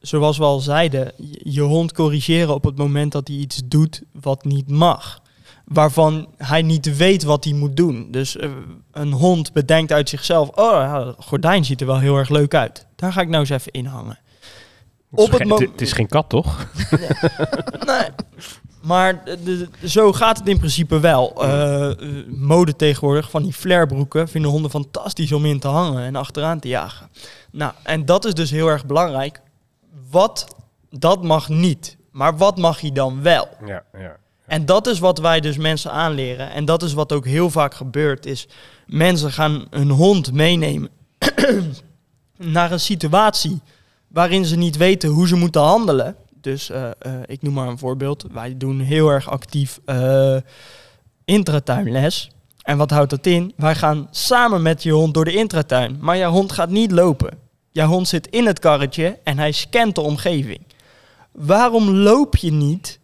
zoals 0.00 0.38
we 0.38 0.44
al 0.44 0.60
zeiden, 0.60 1.12
je- 1.44 1.60
hond 1.60 1.92
corrigeren 1.92 2.54
op 2.54 2.64
het 2.64 2.76
moment 2.76 3.12
dat 3.12 3.28
hij 3.28 3.36
iets 3.36 3.60
doet 3.64 4.02
wat 4.12 4.44
niet 4.44 4.68
mag. 4.70 5.20
Waarvan 5.64 6.28
hij 6.36 6.62
niet 6.62 6.96
weet 6.96 7.22
wat 7.22 7.44
hij 7.44 7.52
moet 7.52 7.76
doen. 7.76 8.10
Dus 8.10 8.36
eh, 8.36 8.50
een 8.92 9.12
hond 9.12 9.52
bedenkt 9.52 9.92
uit 9.92 10.08
zichzelf, 10.08 10.48
oh 10.48 11.08
gordijn 11.18 11.64
ziet 11.64 11.80
er 11.80 11.86
wel 11.86 11.98
heel 11.98 12.16
erg 12.16 12.28
leuk 12.28 12.54
uit. 12.54 12.86
Daar 12.96 13.12
ga 13.12 13.20
ik 13.20 13.28
nou 13.28 13.40
eens 13.40 13.50
even 13.50 13.72
in 13.72 13.86
hangen. 13.86 14.18
Het 15.10 15.18
is 15.18 15.24
Op 15.24 15.32
het, 15.38 15.58
het 15.70 15.80
is 15.80 15.92
geen 15.92 16.08
kat, 16.08 16.28
toch? 16.28 16.66
nee. 17.86 18.08
Maar 18.82 19.24
de- 19.24 19.42
de- 19.44 19.88
zo 19.88 20.12
gaat 20.12 20.38
het 20.38 20.48
in 20.48 20.58
principe 20.58 21.00
wel. 21.00 21.42
Eh, 21.44 21.90
mode 22.26 22.76
tegenwoordig 22.76 23.30
van 23.30 23.42
die 23.42 23.52
flairbroeken 23.52 24.28
vinden 24.28 24.50
honden 24.50 24.70
fantastisch 24.70 25.32
om 25.32 25.44
in 25.44 25.58
te 25.60 25.68
hangen 25.68 26.02
en 26.04 26.16
achteraan 26.16 26.60
te 26.60 26.68
jagen. 26.68 27.08
Nou, 27.52 27.72
en 27.82 28.04
dat 28.04 28.24
is 28.24 28.34
dus 28.34 28.50
heel 28.50 28.68
erg 28.68 28.86
belangrijk. 28.86 29.40
Wat, 30.10 30.54
dat 30.90 31.22
mag 31.22 31.48
niet. 31.48 31.96
Maar 32.10 32.36
wat 32.36 32.58
mag 32.58 32.80
je 32.80 32.92
dan 32.92 33.22
wel? 33.22 33.48
Ja, 33.66 33.82
ja. 33.98 34.16
En 34.46 34.66
dat 34.66 34.86
is 34.86 34.98
wat 34.98 35.18
wij 35.18 35.40
dus 35.40 35.56
mensen 35.56 35.92
aanleren. 35.92 36.50
En 36.50 36.64
dat 36.64 36.82
is 36.82 36.92
wat 36.92 37.12
ook 37.12 37.24
heel 37.26 37.50
vaak 37.50 37.74
gebeurt. 37.74 38.26
Is 38.26 38.48
mensen 38.86 39.32
gaan 39.32 39.66
hun 39.70 39.90
hond 39.90 40.32
meenemen 40.32 40.88
naar 42.36 42.72
een 42.72 42.80
situatie 42.80 43.60
waarin 44.08 44.44
ze 44.44 44.56
niet 44.56 44.76
weten 44.76 45.08
hoe 45.08 45.28
ze 45.28 45.36
moeten 45.36 45.62
handelen. 45.62 46.16
Dus 46.40 46.70
eh, 46.70 46.90
eh, 46.98 47.12
ik 47.26 47.42
noem 47.42 47.54
maar 47.54 47.68
een 47.68 47.78
voorbeeld. 47.78 48.26
Wij 48.32 48.56
doen 48.56 48.80
heel 48.80 49.08
erg 49.08 49.30
actief 49.30 49.80
eh 49.84 50.36
intratuinles. 51.24 52.30
En 52.62 52.76
wat 52.78 52.90
houdt 52.90 53.10
dat 53.10 53.26
in? 53.26 53.52
Wij 53.56 53.74
gaan 53.74 54.08
samen 54.10 54.62
met 54.62 54.82
je 54.82 54.92
hond 54.92 55.14
door 55.14 55.24
de 55.24 55.34
intratuin. 55.34 55.96
Maar 56.00 56.16
jouw 56.16 56.30
hond 56.30 56.52
gaat 56.52 56.70
niet 56.70 56.90
lopen. 56.90 57.38
Jouw 57.70 57.88
hond 57.88 58.08
zit 58.08 58.26
in 58.26 58.46
het 58.46 58.58
karretje 58.58 59.18
en 59.24 59.38
hij 59.38 59.52
scant 59.52 59.94
de 59.94 60.00
omgeving. 60.00 60.60
Waarom 61.32 61.90
loop 61.90 62.36
je 62.36 62.52
niet 62.52 63.00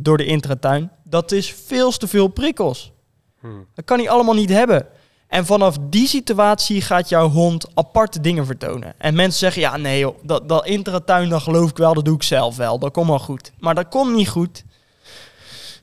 door 0.00 0.16
de 0.16 0.24
intratuin? 0.24 0.90
Dat 1.02 1.32
is 1.32 1.52
veel 1.52 1.90
te 1.90 2.08
veel 2.08 2.28
prikkels. 2.28 2.92
Hm. 3.40 3.48
Dat 3.74 3.84
kan 3.84 3.98
hij 3.98 4.08
allemaal 4.08 4.34
niet 4.34 4.50
hebben. 4.50 4.86
En 5.34 5.46
vanaf 5.46 5.76
die 5.80 6.06
situatie 6.06 6.80
gaat 6.80 7.08
jouw 7.08 7.28
hond 7.28 7.66
aparte 7.74 8.20
dingen 8.20 8.46
vertonen. 8.46 8.94
En 8.98 9.14
mensen 9.14 9.38
zeggen, 9.38 9.62
ja 9.62 9.76
nee 9.76 10.06
dat, 10.22 10.48
dat 10.48 10.66
intratuin, 10.66 11.28
dat 11.28 11.42
geloof 11.42 11.70
ik 11.70 11.76
wel, 11.76 11.94
dat 11.94 12.04
doe 12.04 12.14
ik 12.14 12.22
zelf 12.22 12.56
wel. 12.56 12.78
Dat 12.78 12.92
komt 12.92 13.08
wel 13.08 13.18
goed. 13.18 13.52
Maar 13.58 13.74
dat 13.74 13.88
komt 13.88 14.14
niet 14.14 14.28
goed. 14.28 14.64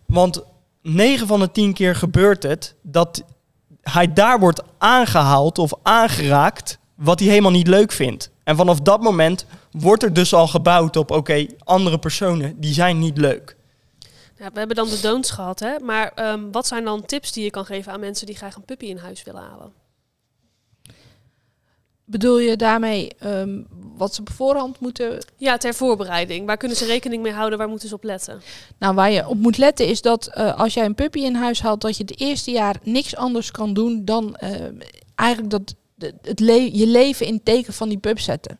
Want 0.05 0.43
9 0.81 1.27
van 1.27 1.39
de 1.39 1.51
10 1.51 1.73
keer 1.73 1.95
gebeurt 1.95 2.43
het 2.43 2.75
dat 2.81 3.23
hij 3.81 4.13
daar 4.13 4.39
wordt 4.39 4.63
aangehaald 4.77 5.57
of 5.57 5.73
aangeraakt 5.83 6.79
wat 6.95 7.19
hij 7.19 7.29
helemaal 7.29 7.51
niet 7.51 7.67
leuk 7.67 7.91
vindt. 7.91 8.31
En 8.43 8.55
vanaf 8.55 8.79
dat 8.79 9.01
moment 9.01 9.45
wordt 9.71 10.03
er 10.03 10.13
dus 10.13 10.33
al 10.33 10.47
gebouwd 10.47 10.95
op, 10.95 11.11
oké, 11.11 11.45
andere 11.63 11.99
personen, 11.99 12.59
die 12.59 12.73
zijn 12.73 12.99
niet 12.99 13.17
leuk. 13.17 13.55
Ja, 14.41 14.51
we 14.51 14.59
hebben 14.59 14.75
dan 14.75 14.89
de 14.89 14.99
don'ts 14.99 15.31
gehad, 15.31 15.59
hè? 15.59 15.79
maar 15.79 16.11
ehm, 16.15 16.51
wat 16.51 16.67
zijn 16.67 16.83
dan 16.83 17.05
tips 17.05 17.31
die 17.31 17.43
je 17.43 17.49
kan 17.49 17.65
geven 17.65 17.91
aan 17.91 17.99
mensen 17.99 18.25
die 18.25 18.35
graag 18.35 18.55
een 18.55 18.65
puppy 18.65 18.85
in 18.85 18.97
huis 18.97 19.23
willen 19.23 19.41
halen? 19.41 19.73
Bedoel 22.05 22.39
je 22.39 22.55
daarmee 22.55 23.11
ehm, 23.19 23.61
wat 23.95 24.15
ze 24.15 24.21
op 24.21 24.29
voorhand 24.29 24.79
moeten... 24.79 25.25
Ja, 25.37 25.57
ter 25.57 25.73
voorbereiding. 25.73 26.45
Waar 26.45 26.57
kunnen 26.57 26.77
ze 26.77 26.85
rekening 26.85 27.23
mee 27.23 27.31
houden? 27.31 27.57
Waar 27.57 27.67
moeten 27.69 27.89
ze 27.89 27.95
op 27.95 28.03
letten? 28.03 28.41
Nou, 28.79 28.95
waar 28.95 29.11
je 29.11 29.27
op 29.27 29.37
moet 29.37 29.57
letten 29.57 29.87
is 29.87 30.01
dat 30.01 30.27
eh, 30.27 30.59
als 30.59 30.73
jij 30.73 30.85
een 30.85 30.95
puppy 30.95 31.19
in 31.19 31.35
huis 31.35 31.61
haalt... 31.61 31.81
dat 31.81 31.97
je 31.97 32.03
het 32.03 32.19
eerste 32.19 32.51
jaar 32.51 32.75
niks 32.83 33.15
anders 33.15 33.51
kan 33.51 33.73
doen 33.73 34.05
dan 34.05 34.35
eh, 34.35 34.67
eigenlijk 35.15 35.49
dat, 35.49 35.75
het 36.21 36.39
le- 36.39 36.69
je 36.71 36.87
leven 36.87 37.25
in 37.25 37.33
het 37.33 37.45
teken 37.45 37.73
van 37.73 37.89
die 37.89 37.97
pup 37.99 38.19
zetten. 38.19 38.59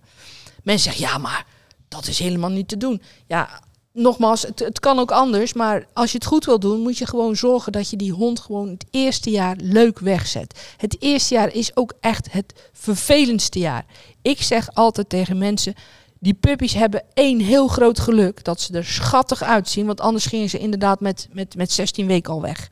Mensen 0.63 0.91
zeggen, 0.91 1.11
ja, 1.11 1.17
maar 1.17 1.45
dat 1.87 2.07
is 2.07 2.19
helemaal 2.19 2.49
niet 2.49 2.67
te 2.67 2.77
doen. 2.77 3.01
Ja, 3.27 3.61
nogmaals, 3.93 4.41
het, 4.41 4.59
het 4.59 4.79
kan 4.79 4.99
ook 4.99 5.11
anders. 5.11 5.53
Maar 5.53 5.85
als 5.93 6.11
je 6.11 6.17
het 6.17 6.27
goed 6.27 6.45
wil 6.45 6.59
doen, 6.59 6.81
moet 6.81 6.97
je 6.97 7.05
gewoon 7.05 7.35
zorgen 7.35 7.71
dat 7.71 7.89
je 7.89 7.97
die 7.97 8.11
hond 8.11 8.39
gewoon 8.39 8.69
het 8.69 8.85
eerste 8.91 9.29
jaar 9.29 9.55
leuk 9.61 9.99
wegzet. 9.99 10.73
Het 10.77 10.95
eerste 10.99 11.33
jaar 11.33 11.53
is 11.53 11.75
ook 11.75 11.93
echt 11.99 12.31
het 12.31 12.69
vervelendste 12.73 13.59
jaar. 13.59 13.85
Ik 14.21 14.41
zeg 14.41 14.73
altijd 14.73 15.09
tegen 15.09 15.37
mensen, 15.37 15.73
die 16.19 16.33
puppies 16.33 16.73
hebben 16.73 17.03
één 17.13 17.39
heel 17.39 17.67
groot 17.67 17.99
geluk. 17.99 18.43
Dat 18.43 18.61
ze 18.61 18.73
er 18.73 18.85
schattig 18.85 19.43
uitzien. 19.43 19.85
Want 19.85 20.01
anders 20.01 20.25
gingen 20.25 20.49
ze 20.49 20.57
inderdaad 20.57 20.99
met, 20.99 21.27
met, 21.31 21.55
met 21.55 21.71
16 21.71 22.07
weken 22.07 22.33
al 22.33 22.41
weg. 22.41 22.69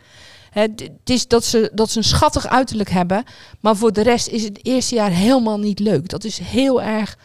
Het 0.49 0.91
is 1.03 1.27
dat 1.27 1.43
ze, 1.43 1.71
dat 1.73 1.89
ze 1.89 1.97
een 1.97 2.03
schattig 2.03 2.47
uiterlijk 2.47 2.89
hebben. 2.89 3.23
Maar 3.59 3.75
voor 3.75 3.93
de 3.93 4.01
rest 4.01 4.27
is 4.27 4.43
het 4.43 4.65
eerste 4.65 4.95
jaar 4.95 5.11
helemaal 5.11 5.59
niet 5.59 5.79
leuk. 5.79 6.09
Dat 6.09 6.23
is 6.23 6.38
heel 6.38 6.81
erg 6.81 7.17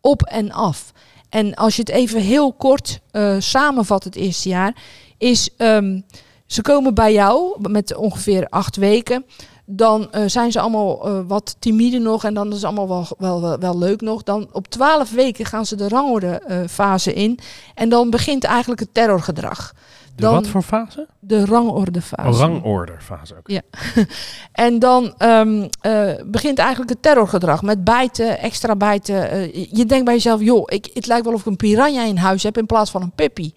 op 0.00 0.22
en 0.22 0.52
af. 0.52 0.92
En 1.30 1.54
als 1.54 1.76
je 1.76 1.80
het 1.80 1.90
even 1.90 2.20
heel 2.20 2.52
kort 2.52 3.00
eh, 3.10 3.36
samenvat, 3.38 4.04
het 4.04 4.16
eerste 4.16 4.48
jaar, 4.48 4.74
is 5.18 5.50
ehm, 5.56 6.00
ze 6.46 6.62
komen 6.62 6.94
bij 6.94 7.12
jou 7.12 7.56
met 7.70 7.94
ongeveer 7.94 8.46
acht 8.48 8.76
weken. 8.76 9.24
Dan 9.64 10.12
eh, 10.12 10.22
zijn 10.26 10.52
ze 10.52 10.60
allemaal 10.60 11.06
eh, 11.06 11.20
wat 11.26 11.56
timide 11.58 11.98
nog 11.98 12.24
en 12.24 12.34
dan 12.34 12.48
is 12.48 12.54
het 12.54 12.64
allemaal 12.64 12.88
wel, 12.88 13.40
wel, 13.40 13.58
wel, 13.58 13.78
leuk 13.78 14.00
nog. 14.00 14.22
Dan 14.22 14.48
op 14.52 14.68
twaalf 14.68 15.10
weken 15.10 15.44
gaan 15.44 15.66
ze 15.66 15.76
de 15.76 15.88
rangorde 15.88 16.26
eh, 16.26 16.58
fase 16.68 17.12
in. 17.12 17.38
En 17.74 17.88
dan 17.88 18.10
begint 18.10 18.44
eigenlijk 18.44 18.80
het 18.80 18.94
terrorgedrag. 18.94 19.74
De 20.20 20.26
Dan- 20.26 20.34
wat 20.34 20.46
voor 20.48 20.62
fase? 20.62 21.06
De 21.18 21.44
rangorde 21.44 22.02
fase. 22.02 22.38
Rangorderfase 22.38 23.34
ook. 23.36 23.50
En 24.52 24.78
dan 24.78 25.14
ehm, 25.18 25.68
eh, 25.80 26.12
begint 26.26 26.58
eigenlijk 26.58 26.90
het 26.90 27.02
terrorgedrag 27.02 27.62
met 27.62 27.84
bijten, 27.84 28.38
extra 28.38 28.76
bijten. 28.76 29.30
Eh, 29.30 29.54
je 29.54 29.86
denkt 29.86 30.04
bij 30.04 30.14
jezelf, 30.14 30.40
joh, 30.40 30.62
ik, 30.66 30.90
het 30.94 31.06
lijkt 31.06 31.24
wel 31.24 31.34
of 31.34 31.40
ik 31.40 31.46
een 31.46 31.56
piranha 31.56 32.04
in 32.04 32.16
huis 32.16 32.42
heb 32.42 32.58
in 32.58 32.66
plaats 32.66 32.90
van 32.90 33.02
een 33.02 33.12
puppy. 33.12 33.52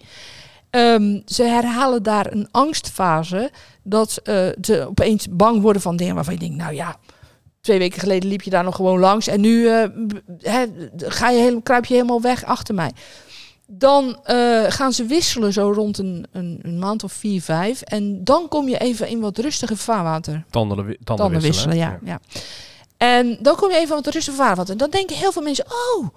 Ehm, 0.70 1.20
ze 1.26 1.42
herhalen 1.42 2.02
daar 2.02 2.32
een 2.32 2.48
angstfase 2.50 3.50
dat 3.82 4.20
eh, 4.22 4.46
ze 4.60 4.86
opeens 4.88 5.26
bang 5.30 5.60
worden 5.60 5.82
van 5.82 5.96
dingen 5.96 6.14
waarvan 6.14 6.34
je 6.34 6.40
denkt, 6.40 6.56
nou 6.56 6.74
ja, 6.74 6.96
twee 7.60 7.78
weken 7.78 8.00
geleden 8.00 8.28
liep 8.28 8.42
je 8.42 8.50
daar 8.50 8.64
nog 8.64 8.76
gewoon 8.76 8.98
langs 8.98 9.26
en 9.26 9.40
nu 9.40 9.68
ga 10.96 11.30
je 11.30 11.40
heel, 11.40 11.62
kruip 11.62 11.84
je 11.84 11.94
helemaal 11.94 12.20
weg 12.20 12.44
achter 12.44 12.74
mij. 12.74 12.90
Dan 13.66 14.18
eh, 14.24 14.64
gaan 14.68 14.92
ze 14.92 15.04
wisselen 15.04 15.52
zo 15.52 15.72
rond 15.72 15.98
een, 15.98 16.26
een, 16.32 16.58
een 16.62 16.78
maand 16.78 17.04
of 17.04 17.12
vier, 17.12 17.42
vijf. 17.42 17.80
En 17.80 18.24
dan 18.24 18.48
kom 18.48 18.68
je 18.68 18.78
even 18.78 19.08
in 19.08 19.20
wat 19.20 19.38
rustiger 19.38 19.76
vaarwater. 19.76 20.44
Tanden, 20.50 20.76
tanden, 20.76 21.04
Tanden 21.04 21.40
wisselen. 21.40 21.76
wisselen, 21.76 21.76
ja, 21.76 21.98
ja. 22.04 22.20
En 22.96 23.38
dan 23.40 23.56
kom 23.56 23.70
je 23.70 23.76
even 23.76 23.94
wat 23.94 24.06
rustiger 24.06 24.44
vaarwater. 24.44 24.72
En 24.72 24.78
dan 24.78 24.90
denken 24.90 25.16
heel 25.16 25.32
veel 25.32 25.42
mensen, 25.42 25.66
oh, 25.66 26.08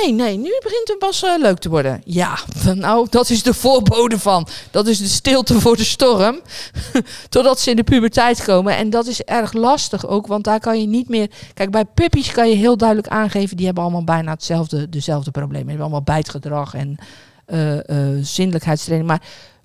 nee, 0.00 0.12
nee, 0.12 0.36
nu 0.36 0.58
begint 0.62 0.88
het 0.88 0.98
pas 0.98 1.22
eh, 1.22 1.38
leuk 1.38 1.58
te 1.58 1.68
worden. 1.68 2.02
Ja, 2.04 2.38
nou, 2.74 3.06
dat 3.10 3.30
is 3.30 3.42
de 3.42 3.54
voorbode 3.54 4.18
van. 4.18 4.46
Dat 4.70 4.86
is 4.86 4.98
de 4.98 5.06
stilte 5.06 5.60
voor 5.60 5.76
de 5.76 5.84
storm. 5.84 6.40
Totdat 7.28 7.60
ze 7.60 7.70
in 7.70 7.76
de 7.76 7.84
puberteit 7.84 8.44
komen. 8.44 8.76
En 8.76 8.90
dat 8.90 9.06
is 9.06 9.22
erg 9.22 9.52
lastig 9.52 10.06
ook, 10.06 10.26
want 10.26 10.44
daar 10.44 10.60
kan 10.60 10.80
je 10.80 10.86
niet 10.86 11.08
meer... 11.08 11.30
Kijk, 11.54 11.70
bij 11.70 11.84
puppies 11.84 12.32
kan 12.32 12.48
je 12.48 12.54
heel 12.54 12.76
duidelijk 12.76 13.08
aangeven... 13.08 13.56
die 13.56 13.66
hebben 13.66 13.82
allemaal 13.82 14.04
bijna 14.04 14.30
hetzelfde, 14.30 14.88
dezelfde 14.88 15.30
problemen. 15.30 15.66
Die 15.66 15.68
hebben 15.68 15.86
allemaal 15.86 16.14
bijtgedrag 16.14 16.74
en 16.74 16.96
eh 17.44 17.88
eh 17.88 18.24
zindelijkheidstraining. 18.24 19.10
Maar 19.10 19.22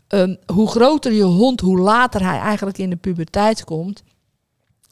ehm, 0.08 0.36
hoe 0.46 0.70
groter 0.70 1.12
je 1.12 1.24
hond, 1.24 1.62
hoe 1.62 1.80
later 1.80 2.24
hij 2.24 2.40
eigenlijk 2.40 2.78
in 2.78 2.90
de 2.90 2.96
puberteit 2.96 3.64
komt... 3.64 4.04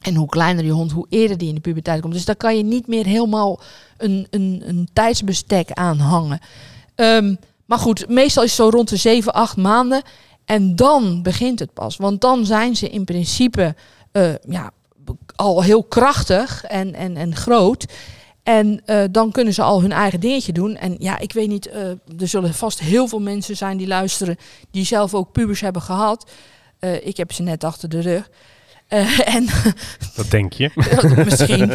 En 0.00 0.14
hoe 0.14 0.28
kleiner 0.28 0.64
je 0.64 0.70
hond, 0.70 0.92
hoe 0.92 1.06
eerder 1.08 1.38
die 1.38 1.48
in 1.48 1.54
de 1.54 1.60
puberteit 1.60 2.00
komt. 2.00 2.12
Dus 2.12 2.24
daar 2.24 2.36
kan 2.36 2.56
je 2.56 2.62
niet 2.62 2.86
meer 2.86 3.06
helemaal 3.06 3.60
een, 3.96 4.26
een, 4.30 4.62
een 4.66 4.88
tijdsbestek 4.92 5.70
aan 5.72 5.98
hangen. 5.98 6.40
Ehm, 6.94 7.34
maar 7.64 7.78
goed, 7.78 8.08
meestal 8.08 8.42
is 8.42 8.56
het 8.56 8.58
zo 8.60 8.68
rond 8.68 8.88
de 8.88 8.96
7, 8.96 9.32
8 9.32 9.56
maanden. 9.56 10.02
En 10.44 10.76
dan 10.76 11.22
begint 11.22 11.58
het 11.58 11.72
pas. 11.72 11.96
Want 11.96 12.20
dan 12.20 12.46
zijn 12.46 12.76
ze 12.76 12.88
in 12.88 13.04
principe 13.04 13.74
eh, 14.12 14.34
ja, 14.48 14.70
al 15.36 15.62
heel 15.62 15.82
krachtig 15.82 16.64
en, 16.64 16.94
en, 16.94 17.16
en 17.16 17.36
groot. 17.36 17.86
En 18.46 18.80
eh, 18.84 19.04
dan 19.10 19.30
kunnen 19.30 19.54
ze 19.54 19.62
al 19.62 19.80
hun 19.80 19.92
eigen 19.92 20.20
dingetje 20.20 20.52
doen. 20.52 20.76
En 20.76 20.96
ja, 20.98 21.18
ik 21.18 21.32
weet 21.32 21.48
niet, 21.48 21.66
eh, 21.66 21.88
er 21.90 22.28
zullen 22.28 22.54
vast 22.54 22.78
heel 22.78 23.08
veel 23.08 23.20
mensen 23.20 23.56
zijn 23.56 23.76
die 23.76 23.86
luisteren... 23.86 24.36
die 24.70 24.84
zelf 24.84 25.14
ook 25.14 25.32
pubers 25.32 25.60
hebben 25.60 25.82
gehad. 25.82 26.30
Eh, 26.78 27.06
ik 27.06 27.16
heb 27.16 27.32
ze 27.32 27.42
net 27.42 27.64
achter 27.64 27.88
de 27.88 28.00
rug. 28.00 28.30
Eh, 28.88 29.34
en 29.34 29.46
Dat 30.16 30.30
denk 30.30 30.52
je. 30.52 30.70
Misschien. 31.24 31.72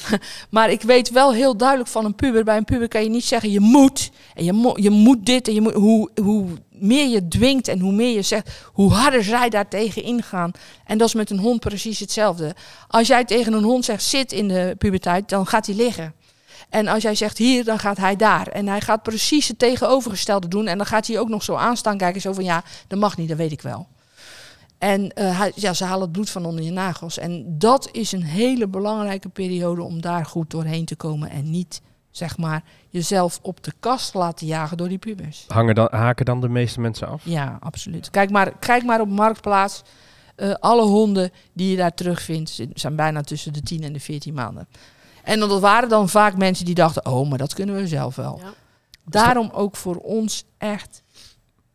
maar 0.50 0.70
ik 0.70 0.82
weet 0.82 1.10
wel 1.10 1.32
heel 1.32 1.56
duidelijk 1.56 1.88
van 1.88 2.04
een 2.04 2.14
puber. 2.14 2.44
Bij 2.44 2.56
een 2.56 2.64
puber 2.64 2.88
kan 2.88 3.02
je 3.02 3.08
niet 3.08 3.24
zeggen 3.24 3.50
je 3.50 3.60
moet. 3.60 4.10
En 4.34 4.44
je, 4.44 4.52
mo 4.52 4.72
je 4.76 4.90
moet 4.90 5.26
dit. 5.26 5.48
En 5.48 5.54
je 5.54 5.60
moet, 5.60 5.72
hoe, 5.72 6.10
hoe 6.22 6.46
meer 6.70 7.08
je 7.08 7.28
dwingt 7.28 7.68
en 7.68 7.80
hoe 7.80 7.92
meer 7.92 8.14
je 8.14 8.22
zegt, 8.22 8.50
hoe 8.72 8.92
harder 8.92 9.24
zij 9.24 9.48
daar 9.48 9.68
tegen 9.68 10.02
ingaan. 10.02 10.50
En 10.84 10.98
dat 10.98 11.08
is 11.08 11.14
met 11.14 11.30
een 11.30 11.38
hond 11.38 11.60
precies 11.60 11.98
hetzelfde. 11.98 12.54
Als 12.88 13.06
jij 13.06 13.24
tegen 13.24 13.52
een 13.52 13.62
hond 13.62 13.84
zegt 13.84 14.02
zit 14.02 14.32
in 14.32 14.48
de 14.48 14.74
puberteit, 14.78 15.28
dan 15.28 15.46
gaat 15.46 15.66
hij 15.66 15.74
liggen. 15.74 16.14
En 16.68 16.88
als 16.88 17.02
jij 17.02 17.14
zegt 17.14 17.38
hier, 17.38 17.64
dan 17.64 17.78
gaat 17.78 17.96
hij 17.96 18.16
daar. 18.16 18.46
En 18.46 18.68
hij 18.68 18.80
gaat 18.80 19.02
precies 19.02 19.48
het 19.48 19.58
tegenovergestelde 19.58 20.48
doen. 20.48 20.66
En 20.66 20.76
dan 20.76 20.86
gaat 20.86 21.06
hij 21.06 21.18
ook 21.18 21.28
nog 21.28 21.42
zo 21.42 21.54
aanstaan 21.54 21.96
kijken. 21.96 22.20
Zo 22.20 22.32
van 22.32 22.44
ja, 22.44 22.62
dat 22.88 22.98
mag 22.98 23.16
niet, 23.16 23.28
dat 23.28 23.36
weet 23.36 23.52
ik 23.52 23.62
wel. 23.62 23.88
En 24.78 25.12
eh, 25.12 25.44
ja, 25.54 25.72
ze 25.72 25.84
halen 25.84 26.02
het 26.02 26.12
bloed 26.12 26.30
van 26.30 26.44
onder 26.44 26.64
je 26.64 26.70
nagels. 26.70 27.18
En 27.18 27.58
dat 27.58 27.88
is 27.92 28.12
een 28.12 28.22
hele 28.22 28.68
belangrijke 28.68 29.28
periode 29.28 29.82
om 29.82 30.00
daar 30.00 30.26
goed 30.26 30.50
doorheen 30.50 30.84
te 30.84 30.96
komen. 30.96 31.30
En 31.30 31.50
niet, 31.50 31.82
zeg 32.10 32.36
maar, 32.36 32.62
jezelf 32.88 33.38
op 33.42 33.64
de 33.64 33.72
kast 33.80 34.14
laten 34.14 34.46
jagen 34.46 34.76
door 34.76 34.88
die 34.88 34.98
pubers. 34.98 35.44
Hangen 35.48 35.74
dan, 35.74 35.88
haken 35.90 36.24
dan 36.24 36.40
de 36.40 36.48
meeste 36.48 36.80
mensen 36.80 37.08
af? 37.08 37.22
Ja, 37.24 37.56
absoluut. 37.60 38.10
Kijk 38.10 38.30
maar, 38.30 38.58
kijk 38.58 38.84
maar 38.84 39.00
op 39.00 39.08
Marktplaats. 39.08 39.82
Eh, 40.36 40.52
alle 40.52 40.86
honden 40.86 41.30
die 41.52 41.70
je 41.70 41.76
daar 41.76 41.94
terugvindt, 41.94 42.60
zijn 42.74 42.96
bijna 42.96 43.20
tussen 43.20 43.52
de 43.52 43.62
10 43.62 43.82
en 43.82 43.92
de 43.92 44.00
14 44.00 44.34
maanden. 44.34 44.68
En 45.22 45.40
dat 45.40 45.60
waren 45.60 45.88
dan 45.88 46.08
vaak 46.08 46.36
mensen 46.36 46.64
die 46.64 46.74
dachten, 46.74 47.06
oh, 47.06 47.28
maar 47.28 47.38
dat 47.38 47.54
kunnen 47.54 47.74
we 47.74 47.86
zelf 47.86 48.16
wel. 48.16 48.40
Ja. 48.42 48.52
Daarom 49.04 49.50
ook 49.52 49.76
voor 49.76 49.96
ons 49.96 50.44
echt 50.58 51.02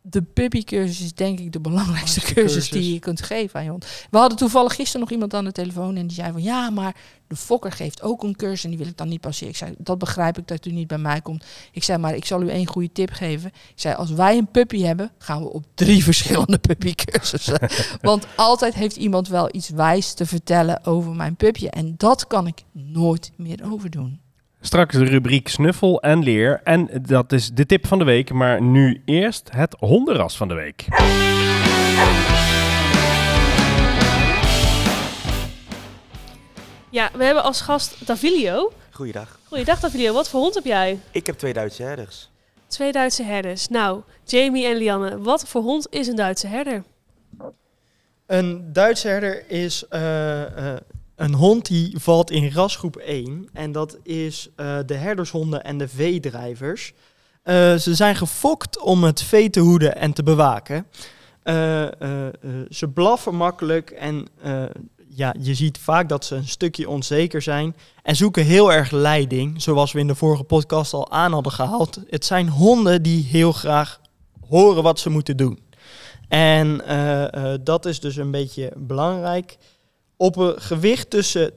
de 0.06 0.22
puppycursus 0.22 1.00
is 1.00 1.14
denk 1.14 1.38
ik 1.38 1.52
de 1.52 1.60
belangrijkste 1.60 2.20
cursus 2.34 2.68
die 2.68 2.92
je 2.92 2.98
kunt 2.98 3.22
geven 3.22 3.58
aan 3.58 3.64
je 3.64 3.70
hond. 3.70 3.86
We 4.10 4.18
hadden 4.18 4.38
toevallig 4.38 4.74
gisteren 4.74 5.00
nog 5.00 5.10
iemand 5.10 5.34
aan 5.34 5.44
de 5.44 5.52
telefoon 5.52 5.96
en 5.96 6.06
die 6.06 6.16
zei 6.16 6.32
van 6.32 6.42
ja, 6.42 6.70
maar 6.70 6.96
de 7.26 7.36
fokker 7.36 7.72
geeft 7.72 8.02
ook 8.02 8.22
een 8.22 8.36
cursus 8.36 8.64
en 8.64 8.70
die 8.70 8.78
wil 8.78 8.88
ik 8.88 8.96
dan 8.96 9.08
niet 9.08 9.20
passeren. 9.20 9.48
Ik 9.48 9.56
zei, 9.56 9.74
dat 9.78 9.98
begrijp 9.98 10.38
ik 10.38 10.48
dat 10.48 10.66
u 10.66 10.70
niet 10.70 10.86
bij 10.86 10.98
mij 10.98 11.20
komt. 11.20 11.44
Ik 11.72 11.84
zei, 11.84 11.98
maar 11.98 12.14
ik 12.14 12.24
zal 12.24 12.42
u 12.42 12.48
één 12.48 12.66
goede 12.66 12.92
tip 12.92 13.10
geven. 13.10 13.48
Ik 13.48 13.80
zei, 13.80 13.94
als 13.94 14.10
wij 14.10 14.38
een 14.38 14.50
puppy 14.50 14.82
hebben, 14.82 15.10
gaan 15.18 15.42
we 15.42 15.52
op 15.52 15.64
drie 15.74 16.04
verschillende 16.10 16.58
puppycursussen. 16.58 17.58
Want 18.00 18.26
altijd 18.36 18.74
heeft 18.74 18.96
iemand 18.96 19.28
wel 19.28 19.48
iets 19.52 19.68
wijs 19.68 20.14
te 20.14 20.26
vertellen 20.26 20.84
over 20.84 21.14
mijn 21.14 21.36
pupje. 21.36 21.70
En 21.70 21.94
dat 21.96 22.26
kan 22.26 22.46
ik 22.46 22.62
nooit 22.72 23.32
meer 23.36 23.72
overdoen. 23.72 24.20
Straks 24.64 24.94
de 24.96 25.04
rubriek 25.04 25.48
Snuffel 25.48 26.00
en 26.00 26.22
Leer. 26.22 26.60
En 26.62 26.88
dat 27.02 27.32
is 27.32 27.50
de 27.50 27.66
tip 27.66 27.86
van 27.86 27.98
de 27.98 28.04
week. 28.04 28.32
Maar 28.32 28.62
nu 28.62 29.02
eerst 29.04 29.50
het 29.52 29.76
hondenras 29.78 30.36
van 30.36 30.48
de 30.48 30.54
week. 30.54 30.86
Ja, 36.90 37.10
we 37.16 37.24
hebben 37.24 37.42
als 37.42 37.60
gast 37.60 38.06
Davilio. 38.06 38.72
Goeiedag. 38.90 39.38
Goeiedag 39.44 39.80
Davilio, 39.80 40.12
wat 40.12 40.28
voor 40.28 40.40
hond 40.40 40.54
heb 40.54 40.64
jij? 40.64 40.98
Ik 41.10 41.26
heb 41.26 41.36
twee 41.36 41.52
Duitse 41.52 41.82
herders. 41.82 42.30
Twee 42.66 42.92
Duitse 42.92 43.22
herders. 43.22 43.68
Nou, 43.68 44.02
Jamie 44.24 44.66
en 44.66 44.76
Lianne, 44.76 45.18
wat 45.18 45.48
voor 45.48 45.62
hond 45.62 45.86
is 45.90 46.06
een 46.06 46.16
Duitse 46.16 46.46
herder? 46.46 46.82
Een 48.26 48.72
Duitse 48.72 49.08
herder 49.08 49.50
is 49.50 49.88
eh, 49.88 50.72
eh, 50.72 50.80
een 51.16 51.34
hond 51.34 51.66
die 51.66 51.98
valt 51.98 52.30
in 52.30 52.52
rasgroep 52.52 52.96
1. 52.96 53.48
En 53.52 53.72
dat 53.72 53.98
is 54.02 54.48
eh, 54.56 54.78
de 54.86 54.94
herdershonden 54.94 55.64
en 55.64 55.78
de 55.78 55.88
veedrijvers. 55.88 56.92
Eh, 57.42 57.74
ze 57.74 57.94
zijn 57.94 58.16
gefokt 58.16 58.80
om 58.80 59.04
het 59.04 59.22
vee 59.22 59.50
te 59.50 59.60
hoeden 59.60 59.96
en 59.96 60.12
te 60.12 60.22
bewaken. 60.22 60.86
Eh, 61.42 61.86
ze 62.70 62.88
blaffen 62.94 63.34
makkelijk 63.34 63.90
en 63.90 64.26
ja, 65.08 65.34
je 65.38 65.54
ziet 65.54 65.78
vaak 65.78 66.08
dat 66.08 66.24
ze 66.24 66.34
een 66.34 66.48
stukje 66.48 66.88
onzeker 66.88 67.42
zijn. 67.42 67.76
En 68.02 68.16
zoeken 68.16 68.44
heel 68.44 68.72
erg 68.72 68.90
leiding, 68.90 69.62
zoals 69.62 69.92
we 69.92 69.98
in 69.98 70.06
de 70.06 70.14
vorige 70.14 70.44
podcast 70.44 70.92
al 70.92 71.10
aan 71.10 71.32
hadden 71.32 71.52
gehaald. 71.52 72.00
Het 72.08 72.24
zijn 72.24 72.48
honden 72.48 73.02
die 73.02 73.24
heel 73.24 73.52
graag 73.52 74.00
horen 74.48 74.82
wat 74.82 74.98
ze 74.98 75.10
moeten 75.10 75.36
doen. 75.36 75.58
En 76.28 76.82
dat 77.64 77.86
is 77.86 78.00
dus 78.00 78.16
een 78.16 78.30
beetje 78.30 78.72
belangrijk. 78.76 79.56
Op 80.16 80.36
een 80.36 80.60
gewicht 80.60 81.10
tussen. 81.10 81.50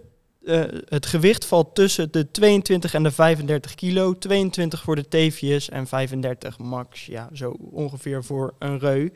eh, 0.45 0.63
het 0.85 1.05
gewicht 1.05 1.45
valt 1.45 1.75
tussen 1.75 2.11
de 2.11 2.31
22 2.31 2.93
en 2.93 3.03
de 3.03 3.11
35 3.11 3.75
kilo. 3.75 4.17
22 4.17 4.81
voor 4.81 4.95
de 4.95 5.07
teefjes 5.07 5.69
en 5.69 5.87
35 5.87 6.57
max. 6.59 7.05
Ja, 7.05 7.29
zo 7.33 7.55
ongeveer 7.71 8.23
voor 8.23 8.53
een 8.59 8.79
reu. 8.79 9.09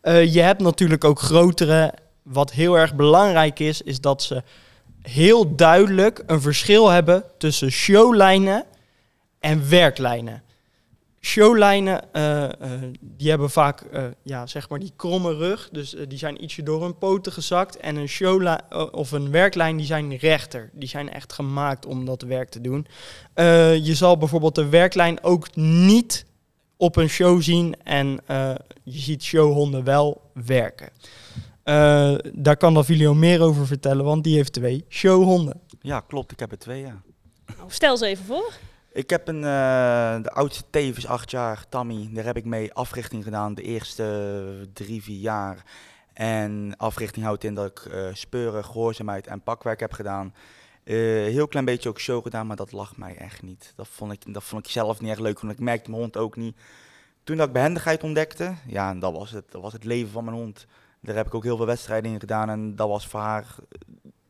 Eh, 0.00 0.32
je 0.34 0.40
hebt 0.40 0.62
natuurlijk 0.62 1.04
ook 1.04 1.20
grotere. 1.20 1.94
Wat 2.22 2.52
heel 2.52 2.78
erg 2.78 2.94
belangrijk 2.94 3.58
is, 3.58 3.82
is 3.82 4.00
dat 4.00 4.22
ze 4.22 4.42
heel 5.02 5.56
duidelijk 5.56 6.22
een 6.26 6.40
verschil 6.40 6.88
hebben 6.88 7.24
tussen 7.38 7.70
showlijnen 7.70 8.64
en 9.40 9.68
werklijnen. 9.68 10.42
Showlijnen, 11.20 12.12
eh, 12.12 12.44
eh, 12.44 12.52
die 13.00 13.30
hebben 13.30 13.50
vaak 13.50 13.80
eh, 13.80 14.04
ja, 14.22 14.46
zeg 14.46 14.68
maar 14.68 14.78
die 14.78 14.92
kromme 14.96 15.34
rug. 15.34 15.68
Dus 15.72 15.96
die 16.08 16.18
zijn 16.18 16.44
ietsje 16.44 16.62
door 16.62 16.82
hun 16.82 16.98
poten 16.98 17.32
gezakt. 17.32 17.76
En 17.76 17.96
een 17.96 18.08
showlijn 18.08 18.62
of 18.92 19.10
een 19.10 19.30
werklijn, 19.30 19.76
die 19.76 19.86
zijn 19.86 20.16
rechter. 20.16 20.70
Die 20.72 20.88
zijn 20.88 21.10
echt 21.10 21.32
gemaakt 21.32 21.86
om 21.86 22.04
dat 22.04 22.22
werk 22.22 22.48
te 22.48 22.60
doen. 22.60 22.86
Eh, 23.34 23.84
je 23.84 23.94
zal 23.94 24.18
bijvoorbeeld 24.18 24.54
de 24.54 24.68
werklijn 24.68 25.22
ook 25.22 25.56
niet 25.56 26.26
op 26.76 26.96
een 26.96 27.08
show 27.08 27.42
zien. 27.42 27.74
En 27.82 28.20
eh, 28.26 28.54
je 28.84 28.98
ziet 28.98 29.22
showhonden 29.22 29.84
wel 29.84 30.20
werken. 30.32 30.88
Eh, 31.62 32.14
daar 32.32 32.56
kan 32.56 32.74
Davilio 32.74 33.14
meer 33.14 33.40
over 33.40 33.66
vertellen, 33.66 34.04
want 34.04 34.24
die 34.24 34.36
heeft 34.36 34.52
twee 34.52 34.84
showhonden. 34.88 35.60
Ja, 35.80 36.00
klopt. 36.00 36.32
Ik 36.32 36.40
heb 36.40 36.50
er 36.50 36.58
twee, 36.58 36.80
ja. 36.80 37.02
Nou, 37.56 37.70
stel 37.70 37.96
ze 37.96 38.06
even 38.06 38.24
voor. 38.24 38.52
Ik 38.98 39.10
heb 39.10 39.28
een, 39.28 39.44
eh, 39.44 40.22
de 40.22 40.30
oudste 40.30 40.64
tevens, 40.70 41.06
acht 41.06 41.30
jaar, 41.30 41.64
Tammy. 41.68 42.08
Daar 42.12 42.24
heb 42.24 42.36
ik 42.36 42.44
mee 42.44 42.72
africhting 42.74 43.24
gedaan 43.24 43.54
de 43.54 43.62
eerste 43.62 44.68
drie, 44.72 45.02
vier 45.02 45.18
jaar. 45.18 45.64
En 46.12 46.74
africhting 46.76 47.24
houdt 47.24 47.44
in 47.44 47.54
dat 47.54 47.70
ik 47.70 47.78
eh, 47.78 48.08
speuren, 48.12 48.64
gehoorzaamheid 48.64 49.26
en 49.26 49.42
pakwerk 49.42 49.80
heb 49.80 49.92
gedaan. 49.92 50.34
Eh, 50.84 50.94
heel 50.94 51.48
klein 51.48 51.64
beetje 51.64 51.88
ook 51.88 52.00
show 52.00 52.22
gedaan, 52.22 52.46
maar 52.46 52.56
dat 52.56 52.72
lag 52.72 52.96
mij 52.96 53.16
echt 53.16 53.42
niet. 53.42 53.72
Dat 53.76 53.88
vond 53.88 54.12
ik, 54.12 54.34
dat 54.34 54.44
vond 54.44 54.66
ik 54.66 54.72
zelf 54.72 55.00
niet 55.00 55.10
echt 55.10 55.20
leuk, 55.20 55.40
want 55.40 55.52
ik 55.52 55.60
merkte 55.60 55.90
mijn 55.90 56.02
hond 56.02 56.16
ook 56.16 56.36
niet. 56.36 56.56
Toen 57.24 57.36
dat 57.36 57.46
ik 57.46 57.52
behendigheid 57.52 58.02
ontdekte, 58.02 58.54
ja, 58.66 58.94
dat 58.94 59.12
was 59.12 59.30
het, 59.30 59.50
dat 59.50 59.62
was 59.62 59.72
het 59.72 59.84
leven 59.84 60.10
van 60.10 60.24
mijn 60.24 60.36
hond. 60.36 60.66
Daar 61.00 61.16
heb 61.16 61.26
ik 61.26 61.34
ook 61.34 61.44
heel 61.44 61.56
veel 61.56 61.66
wedstrijden 61.66 62.12
in 62.12 62.20
gedaan 62.20 62.50
en 62.50 62.76
dat 62.76 62.88
was 62.88 63.06
voor 63.06 63.20
haar 63.20 63.54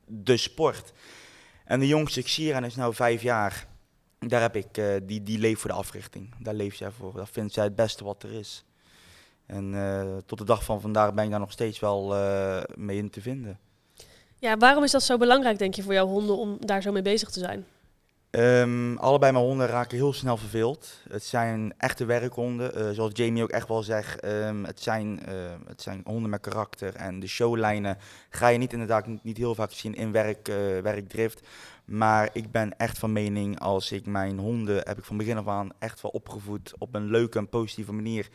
de 0.07 0.37
sport. 0.37 0.93
En 1.65 1.81
de 1.81 1.87
jongste, 1.87 2.23
Xiran, 2.23 2.65
is 2.65 2.77
nou 2.77 2.95
vijf 2.95 3.23
jaar. 3.23 3.67
Daar 4.19 4.41
heb 4.41 4.57
ik, 4.57 4.77
eh, 4.77 4.85
die, 5.03 5.23
die 5.23 5.39
leeft 5.39 5.61
voor 5.61 5.71
de 5.71 5.77
africhting. 5.77 6.35
Daar 6.39 6.55
leeft 6.55 6.77
zij 6.77 6.91
voor. 6.91 7.13
Dat 7.13 7.29
vindt 7.31 7.53
zij 7.53 7.65
het 7.65 7.75
beste 7.75 8.05
wat 8.05 8.23
er 8.23 8.33
is. 8.33 8.65
En 9.47 9.75
eh, 9.75 10.17
tot 10.27 10.39
de 10.39 10.45
dag 10.45 10.65
van 10.65 10.81
vandaag 10.81 11.15
ben 11.15 11.25
ik 11.25 11.31
daar 11.31 11.41
nog 11.41 11.53
steeds 11.53 11.81
wel 11.81 12.15
eh, 12.15 12.63
mee 12.75 12.97
in 12.97 13.11
te 13.11 13.21
vinden. 13.21 13.59
Ja, 14.39 14.57
waarom 14.57 14.85
is 14.85 14.91
dat 14.91 15.03
zo 15.03 15.17
belangrijk, 15.17 15.59
denk 15.59 15.75
je, 15.75 15.83
voor 15.83 15.93
jouw 15.93 16.07
honden 16.07 16.37
om 16.37 16.57
daar 16.61 16.83
zo 16.83 16.93
mee 16.93 17.03
bezig 17.03 17.31
te 17.31 17.39
zijn? 17.39 17.67
Ehm, 18.31 18.97
allebei 18.97 19.33
mijn 19.33 19.45
honden 19.45 19.67
raken 19.67 19.97
heel 19.97 20.13
snel 20.13 20.37
verveeld. 20.37 21.01
Het 21.09 21.25
zijn 21.25 21.75
echte 21.77 22.05
werkhonden. 22.05 22.75
eh, 22.75 22.91
zoals 22.91 23.11
Jamie 23.15 23.43
ook 23.43 23.51
echt 23.51 23.69
wel 23.69 23.83
zegt. 23.83 24.21
ehm, 24.21 24.65
het, 24.65 24.81
zijn, 24.81 25.27
eh, 25.27 25.35
het 25.67 25.83
zijn 25.83 26.03
honden 26.05 26.31
met 26.31 26.41
karakter. 26.41 26.95
En 26.95 27.21
de 27.21 27.27
showlijnen 27.27 27.99
ga 28.31 28.49
je 28.49 28.59
niet 28.59 28.73
inderdaad 28.73 29.07
niet, 29.07 29.25
niet 29.25 29.37
heel 29.37 29.55
vaak 29.55 29.73
zien 29.73 29.95
in 29.95 30.13
werk, 30.13 30.49
eh, 30.49 30.57
werkdrift. 30.83 31.41
Maar 31.85 32.31
ik 32.33 32.51
ben 32.51 32.79
echt 32.79 32.99
van 32.99 33.13
mening, 33.13 33.61
als 33.61 33.93
ik 33.93 34.07
mijn 34.07 34.39
honden 34.39 34.77
heb 34.77 34.99
ik 34.99 35.05
van 35.05 35.17
begin 35.17 35.37
af 35.37 35.49
aan 35.49 35.71
echt 35.79 36.01
wel 36.01 36.11
opgevoed 36.11 36.73
op 36.79 36.95
een 36.95 37.11
leuke 37.11 37.39
en 37.39 37.49
positieve 37.49 37.93
manier. 37.93 38.29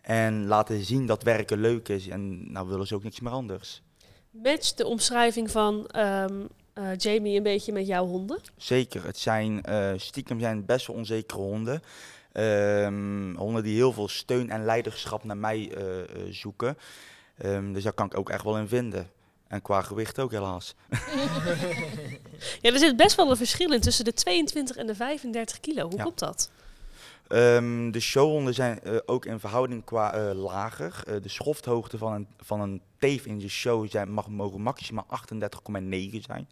En 0.00 0.46
laten 0.46 0.84
zien 0.84 1.06
dat 1.06 1.22
werken 1.22 1.60
leuk 1.60 1.88
is. 1.88 2.08
En 2.08 2.52
nou 2.52 2.68
willen 2.68 2.86
ze 2.86 2.94
ook 2.94 3.02
niks 3.02 3.20
meer 3.20 3.32
anders. 3.32 3.82
Matcht 4.30 4.76
de 4.76 4.86
omschrijving 4.86 5.50
van 5.50 5.86
ehm, 5.86 6.44
eh, 6.74 6.96
Jamie 6.96 7.36
een 7.36 7.42
beetje 7.42 7.72
met 7.72 7.86
jouw 7.86 8.06
honden? 8.06 8.38
Zeker, 8.56 9.04
het 9.04 9.18
zijn 9.18 9.62
eh, 9.62 9.92
stiekem 9.96 10.40
zijn 10.40 10.56
het 10.56 10.66
best 10.66 10.86
wel 10.86 10.96
onzekere 10.96 11.40
honden. 11.40 11.82
Ehm, 12.32 13.34
honden 13.34 13.62
die 13.62 13.74
heel 13.74 13.92
veel 13.92 14.08
steun 14.08 14.50
en 14.50 14.64
leiderschap 14.64 15.24
naar 15.24 15.36
mij 15.36 15.70
eh, 15.76 15.84
zoeken. 16.30 16.78
Ehm, 17.38 17.72
dus 17.72 17.82
daar 17.82 17.92
kan 17.92 18.06
ik 18.06 18.18
ook 18.18 18.30
echt 18.30 18.44
wel 18.44 18.58
in 18.58 18.68
vinden. 18.68 19.10
En 19.48 19.62
qua 19.62 19.82
gewicht 19.82 20.18
ook 20.20 20.30
helaas. 20.30 20.74
Ja, 22.62 22.72
er 22.72 22.78
zit 22.78 22.96
best 22.96 23.16
wel 23.16 23.30
een 23.30 23.36
verschil 23.36 23.72
in 23.72 23.80
tussen 23.80 24.04
de 24.04 24.12
22 24.12 24.76
en 24.76 24.86
de 24.86 24.94
35 24.94 25.60
kilo. 25.60 25.82
Hoe 25.88 25.96
Ja. 25.96 26.02
komt 26.02 26.18
dat? 26.18 26.50
Ehm, 27.32 27.90
de 27.90 28.00
showhonden 28.00 28.54
zijn 28.54 28.80
eh, 28.80 28.96
ook 29.06 29.26
in 29.26 29.40
verhouding 29.40 29.84
qua 29.84 30.14
eh, 30.14 30.34
lager. 30.34 31.02
Eh, 31.06 31.14
de 31.22 31.28
schofthoogte 31.28 31.98
van 31.98 32.12
een, 32.12 32.26
van 32.38 32.60
een 32.60 32.82
teef 32.98 33.26
in 33.26 33.38
de 33.38 33.48
show 33.48 33.90
zijn, 33.90 34.12
mag, 34.12 34.28
mogen 34.28 34.60
maximaal 34.60 35.06
38,9 35.06 36.20
zijn. 36.20 36.48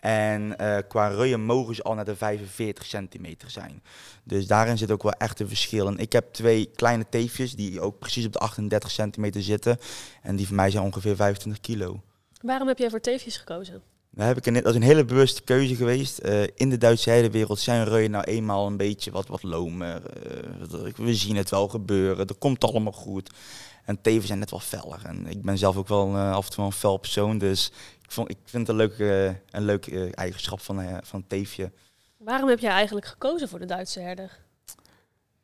En 0.00 0.56
qua 0.88 1.08
reuien 1.08 1.40
mogen 1.40 1.74
ze 1.74 1.82
al 1.82 1.94
naar 1.94 2.04
de 2.04 2.16
45 2.16 2.84
centimeter 2.84 3.50
zijn. 3.50 3.82
Dus 4.22 4.46
daarin 4.46 4.78
zit 4.78 4.90
ook 4.90 5.02
wel 5.02 5.12
echt 5.12 5.40
een 5.40 5.48
verschil. 5.48 5.98
Ik 5.98 6.12
heb 6.12 6.32
twee 6.32 6.70
kleine 6.74 7.06
teefjes 7.08 7.54
die 7.54 7.80
ook 7.80 7.98
precies 7.98 8.26
op 8.26 8.32
de 8.32 8.38
38 8.38 8.90
centimeter 8.90 9.42
zitten. 9.42 9.78
En 10.22 10.36
die 10.36 10.46
van 10.46 10.56
mij 10.56 10.70
zijn 10.70 10.84
ongeveer 10.84 11.16
25 11.16 11.62
kilo. 11.62 12.00
Waarom 12.42 12.68
heb 12.68 12.78
jij 12.78 12.90
voor 12.90 13.00
teefjes 13.00 13.36
gekozen? 13.36 13.82
Heb 14.16 14.36
ik 14.36 14.54
dat 14.54 14.66
is 14.66 14.74
een 14.74 14.82
hele 14.82 15.04
bewuste 15.04 15.42
keuze 15.42 15.74
geweest. 15.74 16.18
Eh, 16.18 16.42
in 16.54 16.70
de 16.70 16.78
Duitse 16.78 17.10
heidewereld 17.10 17.58
zijn 17.58 17.84
reuien 17.84 18.10
nou 18.10 18.24
eenmaal 18.24 18.66
een 18.66 18.76
beetje 18.76 19.10
wat, 19.10 19.26
wat 19.26 19.42
lomer. 19.42 20.02
Eh, 20.06 20.92
we 20.96 21.14
zien 21.14 21.36
het 21.36 21.50
wel 21.50 21.68
gebeuren, 21.68 22.26
dat 22.26 22.38
komt 22.38 22.64
allemaal 22.64 22.92
goed. 22.92 23.30
En 23.84 24.00
tevens 24.00 24.26
zijn 24.26 24.38
net 24.38 24.50
wel 24.50 24.60
feller. 24.60 25.00
En 25.04 25.26
ik 25.26 25.42
ben 25.42 25.58
zelf 25.58 25.76
ook 25.76 25.88
wel 25.88 26.14
eh, 26.14 26.32
af 26.32 26.46
en 26.46 26.52
toe 26.52 26.64
een 26.64 26.72
fel 26.72 26.96
persoon. 26.96 27.38
Dus 27.38 27.72
ik, 28.02 28.10
vond, 28.10 28.30
ik 28.30 28.38
vind 28.44 28.66
het 28.66 28.68
een 28.68 28.86
leuke, 28.86 29.40
een 29.50 29.64
leuke 29.64 30.10
eigenschap 30.14 30.60
van, 30.60 31.00
van 31.02 31.24
teefje. 31.26 31.70
Waarom 32.16 32.48
heb 32.48 32.58
jij 32.58 32.70
eigenlijk 32.70 33.06
gekozen 33.06 33.48
voor 33.48 33.58
de 33.58 33.66
Duitse 33.66 34.00
herder? 34.00 34.43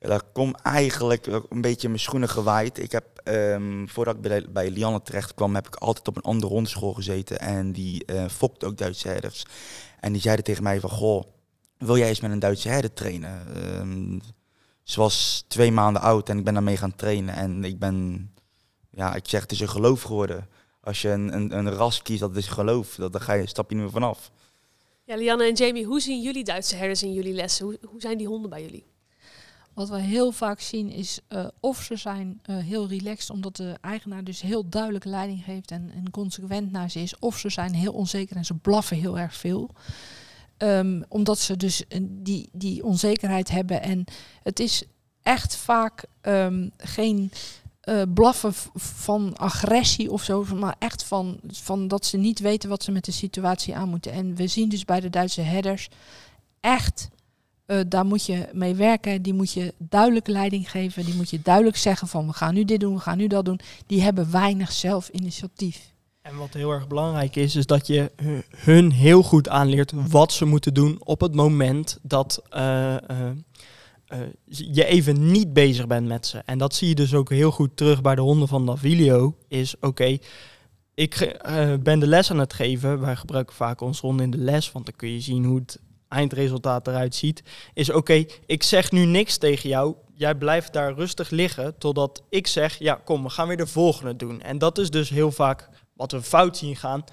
Dat 0.09 0.25
komt 0.33 0.61
eigenlijk 0.61 1.27
een 1.27 1.61
beetje 1.61 1.89
mijn 1.89 2.01
schoenen 2.01 2.29
gewaaid. 2.29 2.79
Ik 2.79 2.93
heb, 2.93 3.21
ehm, 3.25 3.87
voordat 3.87 4.17
ik 4.25 4.53
bij, 4.53 4.71
Lianne 4.71 5.03
terecht 5.03 5.35
kwam, 5.35 5.55
heb 5.55 5.67
ik 5.67 5.75
altijd 5.75 6.09
op 6.09 6.17
een 6.17 6.23
andere 6.23 6.53
hondschool 6.53 6.93
gezeten. 6.93 7.41
En 7.41 7.73
die 7.73 8.05
eh 8.05 8.29
fokte 8.29 8.67
ook 8.67 8.77
Duitse 8.77 9.09
herders. 9.09 9.45
En 10.01 10.13
die 10.13 10.21
zeiden 10.23 10.45
tegen 10.45 10.63
mij 10.63 10.81
van, 10.81 10.91
goh, 10.91 11.25
wil 11.79 11.97
jij 11.97 12.09
eens 12.09 12.21
met 12.21 12.31
een 12.31 12.39
Duitse 12.39 12.69
herder 12.69 12.93
trainen? 12.93 13.47
Ehm, 13.55 14.19
ze 14.83 15.01
was 15.01 15.45
twee 15.49 15.73
maanden 15.73 16.03
oud 16.03 16.29
en 16.29 16.39
ik 16.39 16.45
ben 16.45 16.55
daarmee 16.55 16.77
gaan 16.77 16.95
trainen. 16.95 17.35
En 17.35 17.65
ik 17.65 17.79
ben, 17.79 18.29
ja, 18.91 19.15
ik 19.15 19.29
zeg, 19.29 19.41
het 19.41 19.53
is 19.53 19.61
een 19.61 19.69
geloof 19.69 20.03
geworden. 20.03 20.49
Als 20.81 21.03
je 21.03 21.09
een, 21.09 21.35
een, 21.35 21.57
een 21.57 21.71
ras 21.71 22.03
kiest, 22.03 22.21
dat 22.21 22.37
is 22.37 22.47
geloof. 22.47 22.95
Dat, 22.95 23.21
ga 23.21 23.33
je, 23.33 23.47
stap 23.47 23.69
je 23.71 23.75
niet 23.75 23.85
meer 23.85 23.93
vanaf. 23.93 24.31
Ja, 25.05 25.17
Lianne 25.17 25.45
en 25.45 25.55
Jamie, 25.55 25.85
hoe 25.85 26.01
zien 26.01 26.23
jullie 26.23 26.45
Duitse 26.45 26.77
herders 26.77 27.03
in 27.03 27.13
jullie 27.13 27.35
lessen? 27.35 27.67
Hoe 27.67 28.01
zijn 28.01 28.19
die 28.19 28.27
honden 28.27 28.51
bij 28.51 28.63
jullie? 28.63 28.90
Wat 29.75 29.89
we 29.89 30.01
heel 30.01 30.33
vaak 30.33 30.61
zien 30.61 30.91
is 30.91 31.21
eh, 31.29 31.47
of 31.61 31.83
ze 31.83 31.97
zijn 31.97 32.41
eh, 32.43 32.57
heel 32.57 32.89
relaxed 32.89 33.31
omdat 33.31 33.57
de 33.57 33.77
eigenaar 33.81 34.25
dus 34.25 34.41
heel 34.41 34.69
duidelijk 34.69 35.05
leiding 35.05 35.45
geeft 35.45 35.71
en, 35.71 35.91
en 35.95 36.11
consequent 36.11 36.73
naar 36.73 36.91
ze 36.91 37.01
is. 37.01 37.19
Of 37.19 37.39
ze 37.39 37.49
zijn 37.49 37.75
heel 37.75 37.93
onzeker 37.93 38.37
en 38.37 38.45
ze 38.45 38.55
blaffen 38.55 38.97
heel 38.97 39.19
erg 39.19 39.35
veel. 39.35 39.71
Ehm, 40.57 41.03
omdat 41.09 41.39
ze 41.39 41.57
dus 41.57 41.87
eh, 41.87 42.01
die, 42.03 42.49
die 42.53 42.85
onzekerheid 42.85 43.51
hebben. 43.51 43.83
En 43.83 44.05
het 44.43 44.61
is 44.61 44.83
echt 45.23 45.57
vaak 45.57 46.05
ehm, 46.21 46.69
geen 46.77 47.33
blaffen 48.15 48.53
van 48.75 49.37
agressie 49.37 50.11
of 50.11 50.23
zo, 50.23 50.45
maar 50.55 50.77
echt 50.79 51.05
van, 51.05 51.41
van 51.47 51.89
dat 51.89 52.07
ze 52.07 52.17
niet 52.17 52.39
weten 52.39 52.69
wat 52.69 52.83
ze 52.83 52.93
met 52.93 53.05
de 53.05 53.13
situatie 53.13 53.77
aan 53.77 53.89
moeten. 53.89 54.13
En 54.13 54.35
we 54.35 54.47
zien 54.47 54.69
dus 54.69 54.85
bij 54.85 55.01
de 55.01 55.11
Duitse 55.11 55.41
headers 55.41 55.89
echt, 56.61 57.09
eh, 57.71 57.81
daar 57.89 58.07
moet 58.07 58.27
je 58.27 58.49
mee 58.53 58.75
werken. 58.75 59.23
Die 59.23 59.35
moet 59.35 59.53
je 59.53 59.75
duidelijk 59.79 60.27
leiding 60.27 60.71
geven. 60.71 61.05
Die 61.05 61.15
moet 61.15 61.31
je 61.31 61.43
duidelijk 61.43 61.77
zeggen 61.77 62.09
van 62.09 62.27
we 62.27 62.33
gaan 62.33 62.55
nu 62.55 62.65
dit 62.65 62.81
doen, 62.81 62.95
we 62.95 63.01
gaan 63.01 63.19
nu 63.19 63.27
dat 63.27 63.45
doen. 63.45 63.61
Die 63.87 64.03
hebben 64.03 64.31
weinig 64.31 64.73
zelfinitiatief. 64.73 65.93
En 66.23 66.37
wat 66.37 66.53
heel 66.53 66.71
erg 66.71 66.89
belangrijk 66.89 67.37
is, 67.37 67.57
is 67.57 67.67
dat 67.67 67.87
je 67.87 68.11
hu- 68.17 68.43
hun 68.57 68.93
heel 68.93 69.23
goed 69.23 69.49
aanleert 69.49 69.93
wat 70.09 70.33
ze 70.33 70.45
moeten 70.45 70.75
doen 70.75 71.01
op 71.05 71.21
het 71.21 71.35
moment 71.35 71.99
dat 72.03 72.43
eh, 72.49 72.95
eh, 72.95 73.31
je 74.45 74.85
even 74.85 75.31
niet 75.31 75.53
bezig 75.53 75.87
bent 75.87 76.07
met 76.07 76.27
ze. 76.27 76.39
En 76.39 76.59
dat 76.59 76.75
zie 76.75 76.89
je 76.89 76.95
dus 76.95 77.15
ook 77.15 77.31
heel 77.31 77.51
goed 77.51 77.77
terug 77.77 78.03
bij 78.03 78.15
de 78.15 78.21
honden 78.21 78.49
van 78.49 78.67
Davilio. 78.67 79.37
Is 79.49 79.75
oké, 79.81 80.19
ik 80.95 81.41
ben 81.83 82.01
de 82.01 82.07
les 82.07 82.31
aan 82.31 82.39
het 82.39 82.53
geven. 82.53 83.01
Wij 83.01 83.17
gebruiken 83.17 83.55
vaak 83.55 83.81
onze 83.81 84.07
honden 84.07 84.25
in 84.25 84.31
de 84.31 84.39
les, 84.39 84.73
want 84.73 84.85
dan 84.85 84.97
kun 84.97 85.13
je 85.13 85.21
zien 85.21 85.45
hoe 85.45 85.59
het 85.59 85.79
eindresultaat 86.11 86.87
eruit 86.87 87.15
ziet. 87.15 87.43
Is 87.75 87.91
oké, 87.91 88.25
ik 88.47 88.63
zeg 88.63 88.91
nu 88.91 89.05
niks 89.05 89.37
tegen 89.39 89.69
jou. 89.69 89.95
Jij 90.15 90.35
blijft 90.35 90.73
daar 90.73 90.95
rustig 90.95 91.31
liggen 91.31 91.79
totdat 91.79 92.23
ik 92.29 92.47
zeg, 92.47 92.79
ja 92.79 93.01
kom, 93.05 93.23
we 93.23 93.29
gaan 93.29 93.49
weer 93.49 93.57
de 93.57 93.67
volgende 93.67 94.17
doen. 94.17 94.43
En 94.43 94.59
dat 94.59 94.79
is 94.79 94.91
dus 94.91 95.09
heel 95.09 95.33
vaak 95.33 95.69
wat 95.97 96.13
we 96.13 96.23
fout 96.23 96.57
zien 96.57 96.77
gaan. 96.77 97.05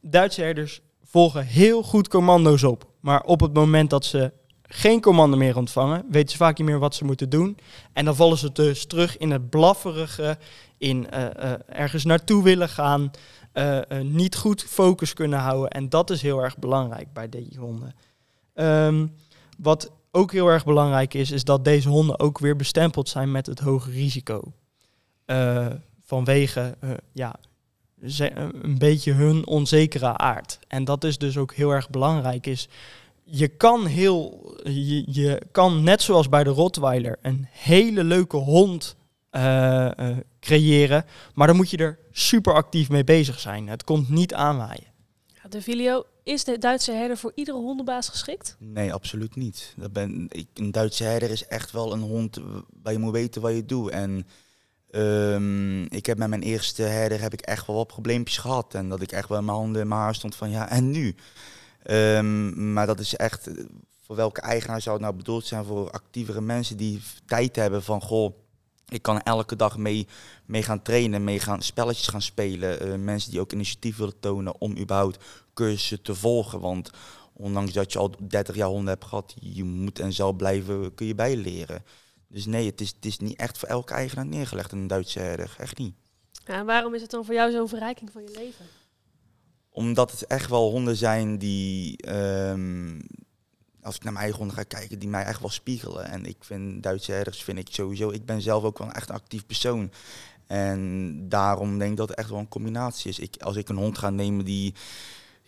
Duitse 0.00 0.40
herders 0.40 0.80
volgen 1.04 1.44
heel 1.44 1.82
goed 1.82 2.08
commando's 2.08 2.62
op. 2.62 2.86
Maar 3.00 3.22
op 3.22 3.40
het 3.40 3.54
moment 3.54 3.90
dat 3.90 4.04
ze 4.04 4.32
geen 4.62 5.00
commando 5.00 5.36
meer 5.36 5.56
ontvangen, 5.56 6.04
weten 6.10 6.30
ze 6.30 6.36
vaak 6.36 6.58
niet 6.58 6.66
meer 6.66 6.78
wat 6.78 6.94
ze 6.94 7.04
moeten 7.04 7.30
doen. 7.30 7.58
En 7.92 8.04
dan 8.04 8.16
vallen 8.16 8.38
ze 8.38 8.52
dus 8.52 8.86
terug 8.86 9.16
in 9.16 9.30
het 9.30 9.50
blafferige, 9.50 10.38
in 10.78 11.10
eh, 11.10 11.52
eh, 11.52 11.60
ergens 11.66 12.04
naartoe 12.04 12.42
willen 12.42 12.68
gaan, 12.68 13.10
eh, 13.52 13.80
niet 14.02 14.36
goed 14.36 14.62
focus 14.62 15.12
kunnen 15.12 15.38
houden. 15.38 15.70
En 15.70 15.88
dat 15.88 16.10
is 16.10 16.22
heel 16.22 16.42
erg 16.42 16.58
belangrijk 16.58 17.12
bij 17.12 17.28
die 17.28 17.56
honden. 17.58 17.94
Ehm, 18.58 19.06
wat 19.58 19.90
ook 20.10 20.32
heel 20.32 20.48
erg 20.48 20.64
belangrijk 20.64 21.14
is, 21.14 21.30
is 21.30 21.44
dat 21.44 21.64
deze 21.64 21.88
honden 21.88 22.20
ook 22.20 22.38
weer 22.38 22.56
bestempeld 22.56 23.08
zijn 23.08 23.30
met 23.30 23.46
het 23.46 23.58
hoge 23.58 23.90
risico. 23.90 24.52
Eh, 25.24 25.66
vanwege 26.04 26.76
eh, 26.80 26.90
ja, 27.12 27.34
een 28.00 28.78
beetje 28.78 29.12
hun 29.12 29.46
onzekere 29.46 30.16
aard. 30.16 30.58
En 30.68 30.84
dat 30.84 31.04
is 31.04 31.18
dus 31.18 31.36
ook 31.36 31.54
heel 31.54 31.70
erg 31.70 31.90
belangrijk. 31.90 32.46
Is 32.46 32.68
je 33.24 33.48
kan 33.48 33.86
heel, 33.86 34.54
je, 35.06 35.42
kan 35.52 35.82
net 35.82 36.02
zoals 36.02 36.28
bij 36.28 36.44
de 36.44 36.50
Rottweiler 36.50 37.18
een 37.22 37.46
hele 37.50 38.04
leuke 38.04 38.36
hond 38.36 38.96
eh, 39.30 39.90
creëren, 40.40 41.04
maar 41.34 41.46
dan 41.46 41.56
moet 41.56 41.70
je 41.70 41.76
er 41.76 41.98
super 42.10 42.54
actief 42.54 42.88
mee 42.88 43.04
bezig 43.04 43.40
zijn. 43.40 43.68
Het 43.68 43.84
komt 43.84 44.08
niet 44.08 44.34
aanwaaien. 44.34 44.86
De 45.48 45.62
Vilio, 45.62 46.04
is 46.28 46.44
de 46.44 46.58
Duitse 46.58 46.92
herder 46.92 47.16
voor 47.16 47.32
iedere 47.34 47.58
hondenbaas 47.58 48.08
geschikt? 48.08 48.56
Nee, 48.58 48.92
absoluut 48.92 49.36
niet. 49.36 49.74
Dat 49.76 49.92
ben, 49.92 50.26
ik, 50.28 50.46
een 50.54 50.70
Duitse 50.70 51.04
herder 51.04 51.30
is 51.30 51.46
echt 51.46 51.70
wel 51.70 51.92
een 51.92 52.00
hond 52.00 52.38
waar 52.82 52.92
je 52.92 52.98
moet 52.98 53.12
weten 53.12 53.42
wat 53.42 53.54
je 53.54 53.64
doet. 53.64 53.90
En 53.90 54.26
ehm, 54.90 55.82
ik 55.82 56.06
heb 56.06 56.18
met 56.18 56.28
mijn 56.28 56.42
eerste 56.42 56.82
herder 56.82 57.20
heb 57.20 57.32
ik 57.32 57.40
echt 57.40 57.66
wel 57.66 57.76
wat 57.76 57.86
probleempjes 57.86 58.38
gehad. 58.38 58.74
En 58.74 58.88
dat 58.88 59.02
ik 59.02 59.12
echt 59.12 59.28
wel 59.28 59.42
mijn 59.42 59.56
handen 59.56 59.82
in 59.82 59.88
mijn 59.88 60.00
haar 60.00 60.14
stond 60.14 60.34
van 60.34 60.50
ja, 60.50 60.68
en 60.68 60.90
nu? 60.90 61.14
Ehm, 61.82 62.72
maar 62.72 62.86
dat 62.86 63.00
is 63.00 63.16
echt, 63.16 63.50
voor 64.02 64.16
welke 64.16 64.40
eigenaar 64.40 64.80
zou 64.80 64.96
het 64.96 65.04
nou 65.04 65.16
bedoeld 65.16 65.46
zijn? 65.46 65.64
Voor 65.64 65.90
actievere 65.90 66.40
mensen 66.40 66.76
die 66.76 67.02
tijd 67.26 67.56
hebben 67.56 67.82
van 67.82 68.00
goh, 68.00 68.34
ik 68.88 69.02
kan 69.02 69.22
elke 69.22 69.56
dag 69.56 69.78
mee, 69.78 70.06
mee 70.46 70.62
gaan 70.62 70.82
trainen, 70.82 71.24
mee 71.24 71.40
gaan 71.40 71.62
spelletjes 71.62 72.06
gaan 72.06 72.22
spelen. 72.22 72.80
Eh, 72.80 72.98
mensen 72.98 73.30
die 73.30 73.40
ook 73.40 73.52
initiatief 73.52 73.96
willen 73.96 74.20
tonen 74.20 74.60
om 74.60 74.78
überhaupt 74.78 75.24
cursussen 75.58 76.02
te 76.02 76.14
volgen. 76.14 76.60
Want 76.60 76.90
ondanks 77.32 77.72
dat 77.72 77.92
je 77.92 77.98
al 77.98 78.14
30 78.28 78.54
jaar 78.54 78.68
honden 78.68 78.88
hebt 78.88 79.04
gehad, 79.04 79.34
je 79.40 79.64
moet 79.64 79.98
en 79.98 80.12
zal 80.12 80.32
blijven, 80.32 80.94
kun 80.94 81.06
je 81.06 81.14
bijleren. 81.14 81.84
Dus 82.28 82.46
nee, 82.46 82.66
het 82.66 82.80
is, 82.80 82.88
het 82.88 83.04
is 83.04 83.18
niet 83.18 83.36
echt 83.38 83.58
voor 83.58 83.68
elke 83.68 83.94
eigenaar 83.94 84.26
neergelegd, 84.26 84.72
een 84.72 84.86
Duitse 84.86 85.18
herder. 85.18 85.56
Echt 85.58 85.78
niet. 85.78 85.94
Ja, 86.46 86.54
en 86.54 86.66
waarom 86.66 86.94
is 86.94 87.02
het 87.02 87.10
dan 87.10 87.24
voor 87.24 87.34
jou 87.34 87.50
zo'n 87.50 87.68
verrijking 87.68 88.10
van 88.12 88.22
je 88.22 88.30
leven? 88.30 88.64
Omdat 89.70 90.10
het 90.10 90.26
echt 90.26 90.50
wel 90.50 90.70
honden 90.70 90.96
zijn 90.96 91.38
die, 91.38 91.96
ehm, 91.96 93.00
als 93.82 93.96
ik 93.96 94.02
naar 94.02 94.12
mijn 94.12 94.24
eigen 94.24 94.38
honden 94.38 94.56
ga 94.56 94.62
kijken, 94.62 94.98
die 94.98 95.08
mij 95.08 95.24
echt 95.24 95.40
wel 95.40 95.50
spiegelen. 95.50 96.04
En 96.04 96.24
ik 96.24 96.44
vind 96.44 96.82
Duitse 96.82 97.12
herders, 97.12 97.42
vind 97.42 97.58
ik 97.58 97.68
sowieso, 97.70 98.10
ik 98.10 98.26
ben 98.26 98.42
zelf 98.42 98.64
ook 98.64 98.78
wel 98.78 98.92
echt 98.92 99.08
een 99.08 99.14
actief 99.14 99.46
persoon. 99.46 99.90
En 100.46 101.28
daarom 101.28 101.78
denk 101.78 101.90
ik 101.90 101.96
dat 101.96 102.08
het 102.08 102.18
echt 102.18 102.30
wel 102.30 102.38
een 102.38 102.48
combinatie 102.48 103.10
is. 103.10 103.18
Ik, 103.18 103.42
als 103.42 103.56
ik 103.56 103.68
een 103.68 103.76
hond 103.76 103.98
ga 103.98 104.10
nemen 104.10 104.44
die, 104.44 104.74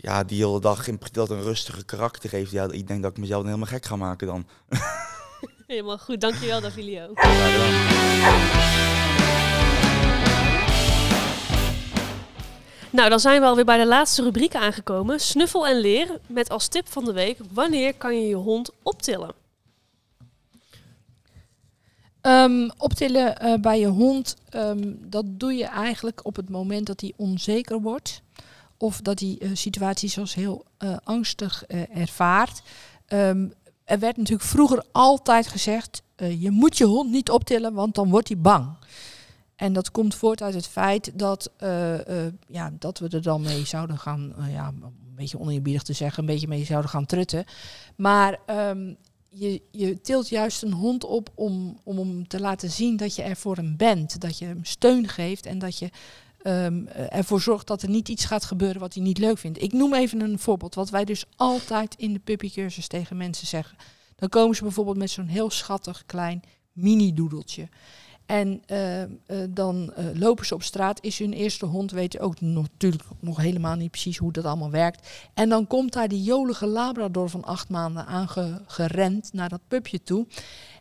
ja, 0.00 0.24
die 0.24 0.44
hele 0.44 0.60
dag 0.60 0.86
in, 0.88 1.00
dat 1.12 1.30
een 1.30 1.42
rustige 1.42 1.84
karakter 1.84 2.30
heeft, 2.30 2.50
ja, 2.50 2.70
ik 2.70 2.86
denk 2.86 3.02
dat 3.02 3.10
ik 3.10 3.18
mezelf 3.18 3.42
dan 3.42 3.50
helemaal 3.50 3.72
gek 3.72 3.84
ga 3.84 3.96
maken 3.96 4.26
dan. 4.26 4.46
Helemaal 5.66 5.98
goed, 5.98 6.20
dankjewel 6.20 6.60
Davilio. 6.60 7.12
Nou, 12.90 13.08
dan 13.08 13.20
zijn 13.20 13.40
we 13.40 13.46
alweer 13.46 13.64
bij 13.64 13.78
de 13.78 13.86
laatste 13.86 14.22
rubriek 14.22 14.54
aangekomen. 14.54 15.20
Snuffel 15.20 15.66
en 15.66 15.80
leer, 15.80 16.18
met 16.26 16.50
als 16.50 16.68
tip 16.68 16.88
van 16.88 17.04
de 17.04 17.12
week, 17.12 17.38
wanneer 17.52 17.94
kan 17.94 18.20
je 18.20 18.28
je 18.28 18.34
hond 18.34 18.70
optillen? 18.82 19.34
Ehm, 22.20 22.68
optillen 22.76 23.38
eh, 23.38 23.60
bij 23.60 23.80
je 23.80 23.86
hond, 23.86 24.36
ehm, 24.48 24.92
dat 24.98 25.24
doe 25.26 25.52
je 25.52 25.64
eigenlijk 25.64 26.20
op 26.22 26.36
het 26.36 26.48
moment 26.48 26.86
dat 26.86 27.00
hij 27.00 27.12
onzeker 27.16 27.80
wordt. 27.80 28.22
Of 28.82 29.00
dat 29.00 29.20
hij 29.20 29.36
eh, 29.38 29.50
situaties 29.52 30.18
als 30.18 30.34
heel 30.34 30.64
eh, 30.78 30.96
angstig 31.04 31.64
eh, 31.66 31.96
ervaart. 31.96 32.62
Ehm, 33.06 33.48
er 33.84 33.98
werd 33.98 34.16
natuurlijk 34.16 34.48
vroeger 34.48 34.84
altijd 34.92 35.46
gezegd, 35.46 36.02
je 36.38 36.50
moet 36.50 36.78
je 36.78 36.84
hond 36.84 37.10
niet 37.10 37.30
optillen, 37.30 37.74
want 37.74 37.94
dan 37.94 38.10
wordt 38.10 38.28
hij 38.28 38.38
bang. 38.38 38.68
En 39.56 39.72
dat 39.72 39.90
komt 39.90 40.14
voort 40.14 40.42
uit 40.42 40.54
het 40.54 40.66
feit 40.66 41.10
dat, 41.14 41.50
ja, 42.46 42.72
dat 42.78 42.98
we 42.98 43.08
er 43.08 43.22
dan 43.22 43.40
mee 43.40 43.66
zouden 43.66 43.98
gaan, 43.98 44.34
ja, 44.50 44.66
een 44.66 45.14
beetje 45.14 45.38
oneerbiedig 45.38 45.82
te 45.82 45.92
zeggen, 45.92 46.20
een 46.20 46.28
beetje 46.28 46.48
mee 46.48 46.64
zouden 46.64 46.90
gaan 46.90 47.06
trutten. 47.06 47.44
Maar 47.96 48.38
ehm, 48.46 48.92
je, 49.28 49.62
je 49.70 50.00
tilt 50.00 50.28
juist 50.28 50.62
een 50.62 50.72
hond 50.72 51.04
op 51.04 51.30
om, 51.34 51.78
om 51.82 51.98
hem 51.98 52.28
te 52.28 52.40
laten 52.40 52.70
zien 52.70 52.96
dat 52.96 53.14
je 53.14 53.22
er 53.22 53.36
voor 53.36 53.56
hem 53.56 53.76
bent. 53.76 54.20
Dat 54.20 54.38
je 54.38 54.44
hem 54.44 54.64
steun 54.64 55.08
geeft 55.08 55.46
en 55.46 55.58
dat 55.58 55.78
je 55.78 55.90
ehm, 56.42 56.86
eh, 56.86 57.16
ervoor 57.16 57.40
zorgt 57.40 57.66
dat 57.66 57.82
er 57.82 57.88
niet 57.88 58.08
iets 58.08 58.24
gaat 58.24 58.44
gebeuren 58.44 58.80
wat 58.80 58.94
hij 58.94 59.02
niet 59.02 59.18
leuk 59.18 59.38
vindt. 59.38 59.62
Ik 59.62 59.72
noem 59.72 59.94
even 59.94 60.20
een 60.20 60.38
voorbeeld, 60.38 60.74
wat 60.74 60.90
wij 60.90 61.04
dus 61.04 61.24
altijd 61.36 61.94
in 61.94 62.12
de 62.12 62.18
puppycursus 62.18 62.86
tegen 62.86 63.16
mensen 63.16 63.46
zeggen. 63.46 63.76
Dan 64.16 64.28
komen 64.28 64.56
ze 64.56 64.62
bijvoorbeeld 64.62 64.96
met 64.96 65.10
zo'n 65.10 65.26
heel 65.26 65.50
schattig 65.50 66.02
klein 66.06 66.42
mini-doedeltje. 66.72 67.68
En 68.30 68.62
eh, 68.66 69.02
eh, 69.02 69.08
dan 69.50 69.92
eh, 69.94 70.04
lopen 70.14 70.46
ze 70.46 70.54
op 70.54 70.62
straat, 70.62 71.02
is 71.02 71.18
hun 71.18 71.32
eerste 71.32 71.66
hond, 71.66 71.90
weet 71.90 72.18
ook 72.18 72.40
natuurlijk 72.40 73.04
nog 73.20 73.36
helemaal 73.36 73.76
niet 73.76 73.90
precies 73.90 74.18
hoe 74.18 74.32
dat 74.32 74.44
allemaal 74.44 74.70
werkt. 74.70 75.08
En 75.34 75.48
dan 75.48 75.66
komt 75.66 75.92
daar 75.92 76.08
die 76.08 76.22
jolige 76.22 76.66
labrador 76.66 77.30
van 77.30 77.44
acht 77.44 77.68
maanden 77.68 78.06
aangerend 78.06 79.32
naar 79.32 79.48
dat 79.48 79.60
pupje 79.68 80.02
toe. 80.02 80.26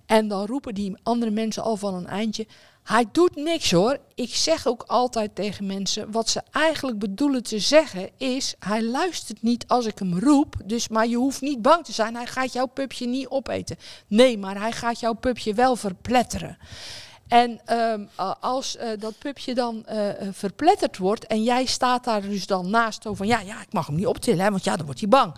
En 0.05 0.27
dan 0.27 0.45
roepen 0.45 0.73
die 0.73 0.97
andere 1.03 1.31
mensen 1.31 1.63
al 1.63 1.75
van 1.75 1.93
een 1.93 2.07
eindje, 2.07 2.47
hij 2.89 3.05
doet 3.11 3.35
niks 3.35 3.71
hoor. 3.71 3.97
Ik 4.15 4.35
zeg 4.35 4.67
ook 4.67 4.83
altijd 4.87 5.35
tegen 5.35 5.65
mensen, 5.65 6.11
wat 6.11 6.29
ze 6.29 6.41
eigenlijk 6.51 6.99
bedoelen 6.99 7.43
te 7.43 7.59
zeggen 7.59 8.09
is, 8.17 8.55
hij 8.59 8.83
luistert 8.83 9.41
niet 9.41 9.67
als 9.67 9.85
ik 9.85 9.99
hem 9.99 10.19
roep, 10.19 10.55
dus 10.65 10.87
maar 10.87 11.07
je 11.07 11.15
hoeft 11.15 11.41
niet 11.41 11.61
bang 11.61 11.85
te 11.85 11.91
zijn, 11.91 12.15
hij 12.15 12.25
gaat 12.25 12.53
jouw 12.53 12.65
pupje 12.65 13.07
niet 13.07 13.27
opeten. 13.27 13.77
Nee, 14.07 14.37
maar 14.37 14.59
hij 14.59 14.71
gaat 14.71 14.99
jouw 14.99 15.13
pupje 15.13 15.53
wel 15.53 15.75
verpletteren. 15.75 16.57
En 17.27 17.61
ehm, 17.65 18.05
als 18.39 18.77
eh, 18.77 18.89
dat 18.99 19.17
pupje 19.17 19.53
dan 19.53 19.85
eh, 19.85 20.27
verpletterd 20.31 20.97
wordt 20.97 21.27
en 21.27 21.43
jij 21.43 21.65
staat 21.65 22.03
daar 22.03 22.21
dus 22.21 22.47
dan 22.47 22.69
naast 22.69 23.03
zo 23.03 23.13
van 23.13 23.27
ja, 23.27 23.39
ja, 23.39 23.61
ik 23.61 23.73
mag 23.73 23.87
hem 23.87 23.95
niet 23.95 24.07
optillen, 24.07 24.43
hè, 24.43 24.49
want 24.49 24.63
ja, 24.63 24.75
dan 24.75 24.85
wordt 24.85 24.99
hij 24.99 25.09
bang. 25.09 25.33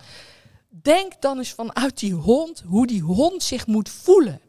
Denk 0.69 1.21
dan 1.21 1.37
eens 1.37 1.51
vanuit 1.51 1.99
die 1.99 2.13
hond 2.13 2.63
hoe 2.67 2.87
die 2.87 3.01
hond 3.01 3.43
zich 3.43 3.67
moet 3.67 3.89
voelen. 3.89 4.41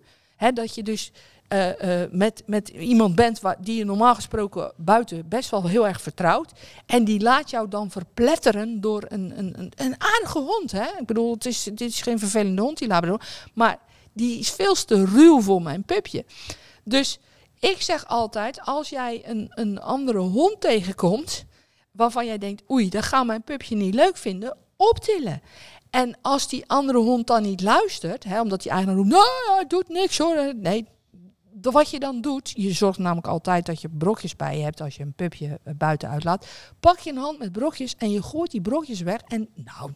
Dat 0.55 0.75
je 0.75 0.83
dus 0.83 1.13
eh, 1.53 2.03
eh, 2.03 2.11
met, 2.11 2.43
met 2.47 2.69
iemand 2.69 3.15
bent 3.15 3.41
waar, 3.41 3.57
die 3.61 3.77
je 3.77 3.85
normaal 3.85 4.15
gesproken 4.15 4.73
buiten 4.77 5.29
best 5.29 5.51
wel 5.51 5.67
heel 5.69 5.87
erg 5.87 6.01
vertrouwt. 6.01 6.53
En 6.87 7.05
die 7.05 7.21
laat 7.21 7.51
jou 7.51 7.69
dan 7.69 7.91
verpletteren 7.91 8.81
door 8.81 9.05
een, 9.09 9.33
een, 9.39 9.55
een, 9.59 9.73
een 9.77 9.95
aardige 9.99 10.39
hond. 10.39 10.73
Hè? 10.73 10.87
Ik 10.99 11.07
bedoel, 11.07 11.33
het 11.33 11.47
is, 11.47 11.63
dit 11.63 11.81
is 11.81 12.03
geen 12.03 12.19
vervelende 12.19 12.63
hond, 12.63 12.79
die 12.79 12.89
labrador. 12.89 13.21
Maar 13.55 13.79
die 14.13 14.39
is 14.39 14.51
veel 14.51 14.75
te 14.75 15.05
ruw 15.05 15.41
voor 15.41 15.63
mijn 15.63 15.85
pupje. 15.85 16.25
Dus 16.85 17.19
ik 17.59 17.83
zeg 17.83 18.07
altijd, 18.07 18.61
als 18.61 18.89
jij 18.89 19.23
een, 19.25 19.47
een 19.51 19.81
andere 19.81 20.19
hond 20.19 20.61
tegenkomt, 20.61 21.45
waarvan 21.91 22.27
jij 22.27 22.39
denkt, 22.39 22.63
oei, 22.71 22.89
dat 22.89 23.03
gaat 23.03 23.27
mijn 23.27 23.43
pupje 23.43 23.77
niet 23.77 23.95
leuk 23.95 24.17
vinden, 24.17 24.57
optillen. 24.77 25.43
En 25.91 26.17
als 26.23 26.49
die 26.49 26.65
andere 26.67 26.99
hond 26.99 27.27
dan 27.27 27.43
niet 27.43 27.61
luistert, 27.61 28.25
hè, 28.25 28.41
omdat 28.41 28.63
die 28.63 28.71
eigenaar 28.71 28.97
roept, 28.97 29.09
nee, 29.09 29.55
hij 29.55 29.67
doet 29.67 29.89
niks 29.89 30.19
hoor. 30.19 30.55
Nee, 30.57 30.87
wat 31.71 31.91
je 31.91 31.99
dan 31.99 32.21
doet, 32.21 32.53
je 32.57 32.73
zorgt 32.73 32.99
namelijk 32.99 33.27
altijd 33.27 33.67
dat 33.67 33.81
je 33.81 33.89
brokjes 33.89 34.37
bij 34.37 34.57
je 34.57 34.63
hebt 34.63 34.81
als 34.81 34.97
je 34.97 35.03
een 35.03 35.13
pupje 35.13 35.59
eh, 35.63 35.75
buiten 35.77 36.09
uitlaat. 36.09 36.47
Pak 36.81 36.99
je 36.99 37.11
een 37.11 37.17
hand 37.17 37.39
met 37.39 37.53
brokjes 37.53 37.95
en 37.99 38.11
je 38.11 38.23
gooit 38.23 38.51
die 38.51 38.61
brokjes 38.61 39.01
weg. 39.01 39.21
En 39.21 39.49
nou, 39.55 39.91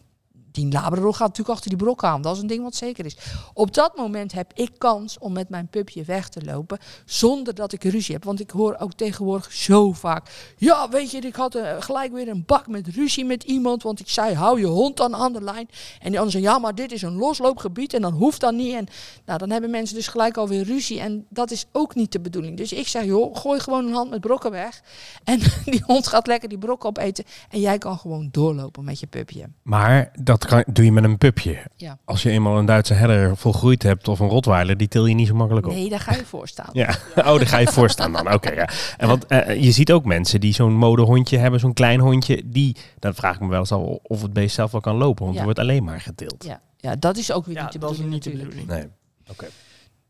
die 0.63 0.71
labrador 0.71 1.13
gaat 1.13 1.27
natuurlijk 1.27 1.55
achter 1.55 1.69
die 1.69 1.79
brok 1.79 2.03
aan. 2.03 2.21
Dat 2.21 2.35
is 2.35 2.41
een 2.41 2.47
ding 2.47 2.63
wat 2.63 2.75
zeker 2.75 3.05
is. 3.05 3.17
Op 3.53 3.73
dat 3.73 3.97
moment 3.97 4.31
heb 4.31 4.51
ik 4.53 4.71
kans 4.77 5.17
om 5.19 5.33
met 5.33 5.49
mijn 5.49 5.67
pupje 5.67 6.03
weg 6.03 6.29
te 6.29 6.43
lopen 6.43 6.77
zonder 7.05 7.55
dat 7.55 7.73
ik 7.73 7.83
ruzie 7.83 8.13
heb. 8.13 8.23
Want 8.23 8.39
ik 8.39 8.49
hoor 8.51 8.75
ook 8.79 8.93
tegenwoordig 8.93 9.51
zo 9.51 9.91
vaak. 9.93 10.53
Ja, 10.57 10.89
weet 10.89 11.11
je, 11.11 11.17
ik 11.17 11.35
had 11.35 11.55
eh, 11.55 11.75
gelijk 11.79 12.11
weer 12.11 12.27
een 12.27 12.43
bak 12.45 12.67
met 12.67 12.87
ruzie 12.87 13.25
met 13.25 13.43
iemand. 13.43 13.83
Want 13.83 13.99
ik 13.99 14.09
zei, 14.09 14.33
hou 14.33 14.59
je 14.59 14.65
hond 14.65 14.97
dan 14.97 15.15
aan 15.15 15.33
de 15.33 15.41
lijn. 15.41 15.69
En 16.01 16.09
die 16.09 16.17
ander 16.17 16.31
zei, 16.31 16.43
ja, 16.43 16.59
maar 16.59 16.75
dit 16.75 16.91
is 16.91 17.01
een 17.01 17.15
losloopgebied 17.15 17.93
en 17.93 18.01
dan 18.01 18.13
hoeft 18.13 18.41
dat 18.41 18.53
niet. 18.53 18.73
En 18.73 18.87
nou, 19.25 19.39
dan 19.39 19.49
hebben 19.49 19.69
mensen 19.69 19.95
dus 19.95 20.07
gelijk 20.07 20.37
alweer 20.37 20.63
ruzie. 20.63 20.99
En 20.99 21.25
dat 21.29 21.51
is 21.51 21.65
ook 21.71 21.95
niet 21.95 22.11
de 22.11 22.19
bedoeling. 22.19 22.57
Dus 22.57 22.73
ik 22.73 22.87
zeg, 22.87 23.03
joh, 23.03 23.35
gooi 23.35 23.59
gewoon 23.59 23.85
een 23.85 23.93
hand 23.93 24.09
met 24.09 24.21
brokken 24.21 24.51
weg. 24.51 24.81
En 25.23 25.39
die 25.65 25.83
hond 25.85 26.07
gaat 26.07 26.27
lekker 26.27 26.49
die 26.49 26.57
brokken 26.57 26.89
opeten. 26.89 27.23
En 27.49 27.59
jij 27.59 27.77
kan 27.77 27.97
gewoon 27.97 28.29
doorlopen 28.31 28.83
met 28.83 28.99
je 28.99 29.07
pupje. 29.07 29.49
Maar 29.63 30.11
dat 30.21 30.45
kan, 30.47 30.63
doe 30.67 30.85
je 30.85 30.91
met 30.91 31.03
een 31.03 31.17
pupje. 31.17 31.57
Ja. 31.75 31.97
Als 32.05 32.23
je 32.23 32.29
eenmaal 32.29 32.57
een 32.57 32.65
Duitse 32.65 32.93
herder 32.93 33.37
volgroeid 33.37 33.83
hebt 33.83 34.07
of 34.07 34.19
een 34.19 34.27
Rottweiler, 34.29 34.77
die 34.77 34.87
til 34.87 35.05
je 35.05 35.15
niet 35.15 35.27
zo 35.27 35.33
makkelijk 35.35 35.67
op. 35.67 35.73
Nee, 35.73 35.89
daar 35.89 35.99
ga 35.99 36.13
je 36.15 36.25
voor 36.25 36.47
staan. 36.47 36.69
Ja, 36.73 36.89
oh, 37.15 37.23
daar 37.25 37.47
ga 37.47 37.57
je 37.57 37.67
voor 37.67 37.89
staan 37.89 38.11
dan. 38.13 38.33
Oké, 38.33 38.51
ja. 38.51 38.69
En 38.97 39.07
want 39.07 39.25
eh, 39.25 39.61
je 39.63 39.71
ziet 39.71 39.91
ook 39.91 40.05
mensen 40.05 40.39
die 40.39 40.53
zo'n 40.53 40.73
modehondje 40.73 41.37
hebben, 41.37 41.59
zo'n 41.59 41.73
klein 41.73 41.99
hondje, 41.99 42.41
die, 42.45 42.75
dan 42.99 43.13
vraag 43.15 43.35
ik 43.35 43.41
me 43.41 43.47
wel 43.47 43.59
eens 43.59 43.71
al 43.71 43.99
of 44.03 44.21
het 44.21 44.33
beest 44.33 44.55
zelf 44.55 44.71
wel 44.71 44.81
kan 44.81 44.95
lopen, 44.95 45.21
want 45.23 45.33
Ja. 45.33 45.39
er 45.39 45.45
wordt 45.45 45.59
alleen 45.59 45.83
maar 45.83 46.01
getild. 46.01 46.43
Ja, 46.47 46.61
ja 46.77 46.95
dat 46.95 47.17
is 47.17 47.31
ook 47.31 47.45
weer 47.45 47.55
Ja, 47.55 47.63
niet 47.63 47.71
de 47.71 47.79
dat 47.79 47.91
is 47.91 47.97
bedoeling 47.97 48.25
niet 48.25 48.33
de 48.33 48.39
natuurlijk. 48.39 48.67
bedoeling. 48.67 48.89
Nee. 48.89 48.95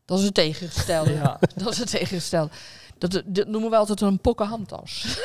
Dat 0.04 0.18
is 0.18 0.24
het 0.24 0.34
tegengestelde. 0.34 1.12
Ja. 1.12 1.38
Dat 1.64 1.72
is 1.72 1.78
het 1.78 1.90
tegengestelde. 1.90 2.50
Dat, 2.98 3.22
dat 3.26 3.46
noemen 3.46 3.70
we 3.70 3.76
altijd 3.76 4.00
een 4.00 4.18
pokkenhandtas. 4.18 5.18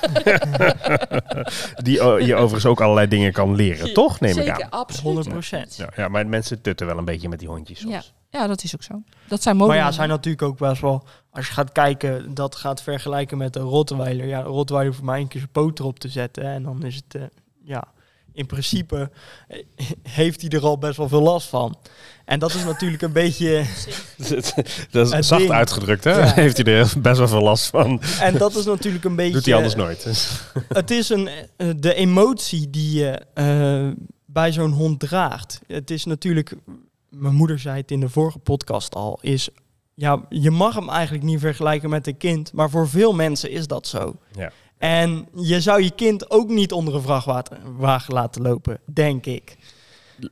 Die 1.84 2.06
oh, 2.06 2.20
je 2.20 2.34
overigens 2.34 2.66
ook 2.66 2.80
allerlei 2.80 3.08
dingen 3.08 3.32
kan 3.32 3.54
leren, 3.54 3.92
toch? 3.94 4.20
Neem 4.20 4.30
ik 4.38 4.44
Zeker, 4.44 4.62
aan. 4.64 4.70
absoluut. 4.70 5.02
100 5.04 5.28
procent. 5.28 5.76
Ja, 5.76 5.88
ja, 5.96 6.08
maar 6.08 6.26
mensen 6.26 6.60
tutten 6.60 6.86
wel 6.86 6.98
een 6.98 7.04
beetje 7.04 7.28
met 7.28 7.38
die 7.38 7.48
hondjes 7.48 7.80
soms. 7.80 7.92
Ja. 7.92 8.02
Ja, 8.38 8.46
dat 8.46 8.62
is 8.62 8.74
ook 8.74 8.82
zo. 8.82 9.02
Dat 9.28 9.42
zijn 9.42 9.56
Maar 9.56 9.66
mooie 9.66 9.78
ja, 9.78 9.90
zijn 9.92 10.08
natuurlijk 10.08 10.42
ook 10.42 10.58
best 10.58 10.80
wel... 10.80 11.04
Als 11.30 11.46
je 11.46 11.52
gaat 11.52 11.72
kijken, 11.72 12.34
dat 12.34 12.56
gaat 12.56 12.82
vergelijken 12.82 13.38
met 13.38 13.56
een 13.56 13.62
Rottweiler. 13.62 14.26
Ja, 14.26 14.38
een 14.38 14.44
Rottweiler 14.44 14.94
voor 14.94 15.04
mij 15.04 15.20
een 15.20 15.28
keer 15.28 15.40
zijn 15.40 15.52
poot 15.52 15.78
erop 15.78 15.98
te 15.98 16.08
zetten. 16.08 16.44
En 16.44 16.62
dan 16.62 16.84
is 16.84 16.94
het... 16.94 17.14
eh, 17.14 17.22
ja, 17.62 17.84
in 18.32 18.46
principe 18.46 19.10
eh, 19.48 19.58
heeft 20.02 20.40
hij 20.40 20.50
er 20.50 20.64
al 20.64 20.78
best 20.78 20.96
wel 20.96 21.08
veel 21.08 21.22
last 21.22 21.48
van. 21.48 21.78
En 22.30 22.38
dat 22.38 22.54
is 22.54 22.64
natuurlijk 22.64 23.02
een 23.02 23.12
beetje... 23.12 23.64
dat 24.90 25.12
is 25.12 25.26
zacht 25.26 25.40
ding. 25.40 25.52
uitgedrukt, 25.52 26.04
hè? 26.04 26.18
Ja. 26.18 26.32
Heeft 26.42 26.56
hij 26.56 26.66
er 26.66 26.92
best 26.98 27.18
wel 27.18 27.28
veel 27.28 27.42
last 27.42 27.66
van. 27.66 28.00
En 28.20 28.38
dat 28.38 28.54
is 28.54 28.64
natuurlijk 28.64 29.04
een 29.04 29.16
beetje... 29.22 29.32
Doet 29.32 29.44
hij 29.44 29.54
anders 29.54 29.74
nooit. 29.74 30.04
Het 30.68 30.90
is 30.90 31.08
een, 31.08 31.28
eh, 31.56 31.68
de 31.76 31.94
emotie 31.94 32.70
die 32.70 32.98
je 32.98 33.22
eh, 33.34 33.88
bij 34.26 34.52
zo'n 34.52 34.72
hond 34.72 35.00
draagt. 35.00 35.60
Het 35.66 35.90
is 35.90 36.04
natuurlijk, 36.04 36.54
mijn 37.08 37.34
moeder 37.34 37.58
zei 37.58 37.76
het 37.76 37.90
in 37.90 38.00
de 38.00 38.08
vorige 38.08 38.38
podcast 38.38 38.94
al, 38.94 39.18
is 39.22 39.48
ja, 39.94 40.24
je 40.28 40.50
mag 40.50 40.74
hem 40.74 40.88
eigenlijk 40.88 41.24
niet 41.24 41.40
vergelijken 41.40 41.90
met 41.90 42.06
een 42.06 42.16
kind, 42.16 42.52
maar 42.52 42.70
voor 42.70 42.88
veel 42.88 43.12
mensen 43.12 43.50
is 43.50 43.66
dat 43.66 43.86
zo. 43.86 44.16
Ja. 44.32 44.52
En 44.80 45.28
je 45.36 45.60
zou 45.60 45.82
je 45.82 45.90
kind 45.90 46.30
ook 46.30 46.48
niet 46.48 46.72
onder 46.72 46.94
een 46.94 47.02
vrachtwagen 47.02 48.14
laten 48.14 48.42
lopen, 48.42 48.78
denk 48.92 49.26
ik. 49.26 49.56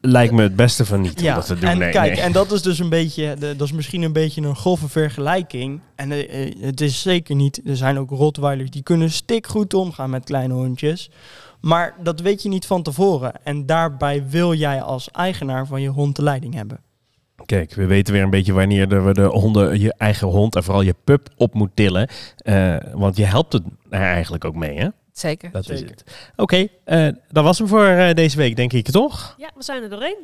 Lijkt 0.00 0.32
me 0.32 0.42
het 0.42 0.56
beste 0.56 0.84
van 0.84 1.00
niet 1.00 1.18
om 1.18 1.24
Ja, 1.24 1.34
dat 1.34 1.46
te 1.46 1.54
doen. 1.54 1.68
en 1.70 1.78
nee, 1.78 1.90
kijk, 1.90 2.12
nee. 2.12 2.20
en 2.20 2.32
dat 2.32 2.52
is 2.52 2.62
dus 2.62 2.78
een 2.78 2.88
beetje, 2.88 3.34
de, 3.38 3.56
dat 3.56 3.66
is 3.66 3.72
misschien 3.72 4.02
een 4.02 4.12
beetje 4.12 4.42
een 4.42 4.56
grove 4.56 4.88
vergelijking. 4.88 5.80
En 5.94 6.12
eh, 6.12 6.42
eh, 6.42 6.54
het 6.60 6.80
is 6.80 7.02
zeker 7.02 7.34
niet, 7.34 7.60
er 7.64 7.76
zijn 7.76 7.98
ook 7.98 8.10
Rottweilers 8.10 8.70
die 8.70 8.82
kunnen 8.82 9.10
stikgoed 9.10 9.74
omgaan 9.74 10.10
met 10.10 10.24
kleine 10.24 10.54
hondjes. 10.54 11.10
Maar 11.60 11.94
dat 12.02 12.20
weet 12.20 12.42
je 12.42 12.48
niet 12.48 12.66
van 12.66 12.82
tevoren. 12.82 13.44
En 13.44 13.66
daarbij 13.66 14.28
wil 14.28 14.54
jij 14.54 14.82
als 14.82 15.10
eigenaar 15.10 15.66
van 15.66 15.80
je 15.82 15.88
hond 15.88 16.16
de 16.16 16.22
leiding 16.22 16.54
hebben. 16.54 16.80
Kijk, 17.46 17.74
we 17.74 17.86
weten 17.86 18.12
weer 18.12 18.22
een 18.22 18.30
beetje 18.30 18.52
wanneer 18.52 19.04
we 19.04 19.12
de 19.12 19.22
honden, 19.22 19.80
je 19.80 19.94
eigen 19.96 20.28
hond 20.28 20.56
en 20.56 20.64
vooral 20.64 20.82
je 20.82 20.94
pup 21.04 21.28
op 21.36 21.54
moet 21.54 21.70
tillen. 21.74 22.08
Eh, 22.36 22.76
want 22.92 23.16
je 23.16 23.24
helpt 23.24 23.52
het 23.52 23.62
er 23.90 24.00
eigenlijk 24.00 24.44
ook 24.44 24.54
mee, 24.54 24.78
hè? 24.78 24.88
Zeker. 25.12 25.50
Dat 25.50 25.64
Zeker. 25.64 25.84
is 25.84 25.90
het. 25.90 26.04
Oké, 26.36 26.66
eh, 26.84 27.08
dat 27.28 27.44
was 27.44 27.58
hem 27.58 27.68
voor 27.68 27.86
eh, 27.86 28.14
deze 28.14 28.36
week, 28.36 28.56
denk 28.56 28.72
ik, 28.72 28.90
toch? 28.90 29.34
Ja, 29.38 29.50
we 29.54 29.62
zijn 29.62 29.82
er 29.82 29.90
doorheen. 29.90 30.18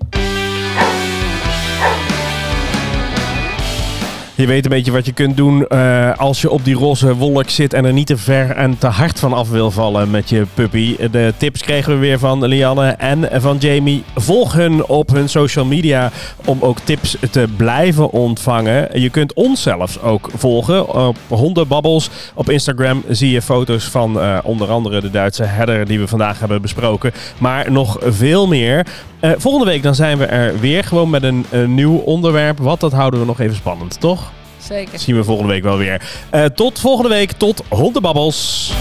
Je 4.36 4.46
weet 4.46 4.64
een 4.64 4.70
beetje 4.70 4.92
wat 4.92 5.06
je 5.06 5.12
kunt 5.12 5.36
doen 5.36 5.66
eh, 5.66 6.18
als 6.18 6.40
je 6.40 6.50
op 6.50 6.64
die 6.64 6.74
roze 6.74 7.14
wolk 7.14 7.50
zit 7.50 7.72
en 7.72 7.84
er 7.84 7.92
niet 7.92 8.06
te 8.06 8.16
ver 8.16 8.50
en 8.50 8.78
te 8.78 8.86
hard 8.86 9.18
van 9.18 9.32
af 9.32 9.50
wil 9.50 9.70
vallen 9.70 10.10
met 10.10 10.28
je 10.28 10.46
puppy. 10.54 10.96
De 11.10 11.34
tips 11.36 11.62
kregen 11.62 11.92
we 11.92 11.98
weer 11.98 12.18
van 12.18 12.46
Lianne 12.46 12.88
en 12.88 13.28
van 13.42 13.56
Jamie. 13.56 14.04
Volg 14.14 14.52
hun 14.52 14.86
op 14.86 15.10
hun 15.10 15.28
social 15.28 15.64
media 15.64 16.10
om 16.44 16.58
ook 16.60 16.78
tips 16.80 17.16
te 17.30 17.48
blijven 17.56 18.10
ontvangen. 18.10 19.00
Je 19.00 19.10
kunt 19.10 19.32
ons 19.32 19.62
zelfs 19.62 20.00
ook 20.00 20.30
volgen 20.36 20.94
op 20.94 21.16
Hondenbabbels. 21.28 22.10
Op 22.34 22.50
Instagram 22.50 23.02
zie 23.08 23.30
je 23.30 23.42
foto's 23.42 23.84
van 23.84 24.20
eh, 24.20 24.38
onder 24.42 24.70
andere 24.70 25.00
de 25.00 25.10
Duitse 25.10 25.44
herder 25.44 25.86
die 25.86 25.98
we 25.98 26.08
vandaag 26.08 26.38
hebben 26.38 26.62
besproken. 26.62 27.12
Maar 27.38 27.72
nog 27.72 27.96
veel 28.00 28.46
meer. 28.46 28.86
Eh, 29.20 29.30
volgende 29.36 29.66
week 29.66 29.82
dan 29.82 29.94
zijn 29.94 30.18
we 30.18 30.24
er 30.24 30.60
weer 30.60 30.84
gewoon 30.84 31.10
met 31.10 31.22
een, 31.22 31.46
een 31.50 31.74
nieuw 31.74 31.96
onderwerp. 31.96 32.58
Wat, 32.58 32.80
dat 32.80 32.92
houden 32.92 33.20
we 33.20 33.26
nog 33.26 33.40
even 33.40 33.56
spannend, 33.56 34.00
toch? 34.00 34.23
Zeker. 34.68 34.92
Dat 34.92 35.00
zien 35.00 35.16
we 35.16 35.24
volgende 35.24 35.52
week 35.52 35.62
wel 35.62 35.76
weer. 35.76 36.02
Eh, 36.30 36.44
tot 36.44 36.78
volgende 36.78 37.08
week. 37.08 37.32
Tot 37.32 37.62
Hondenbabbels. 37.68 38.72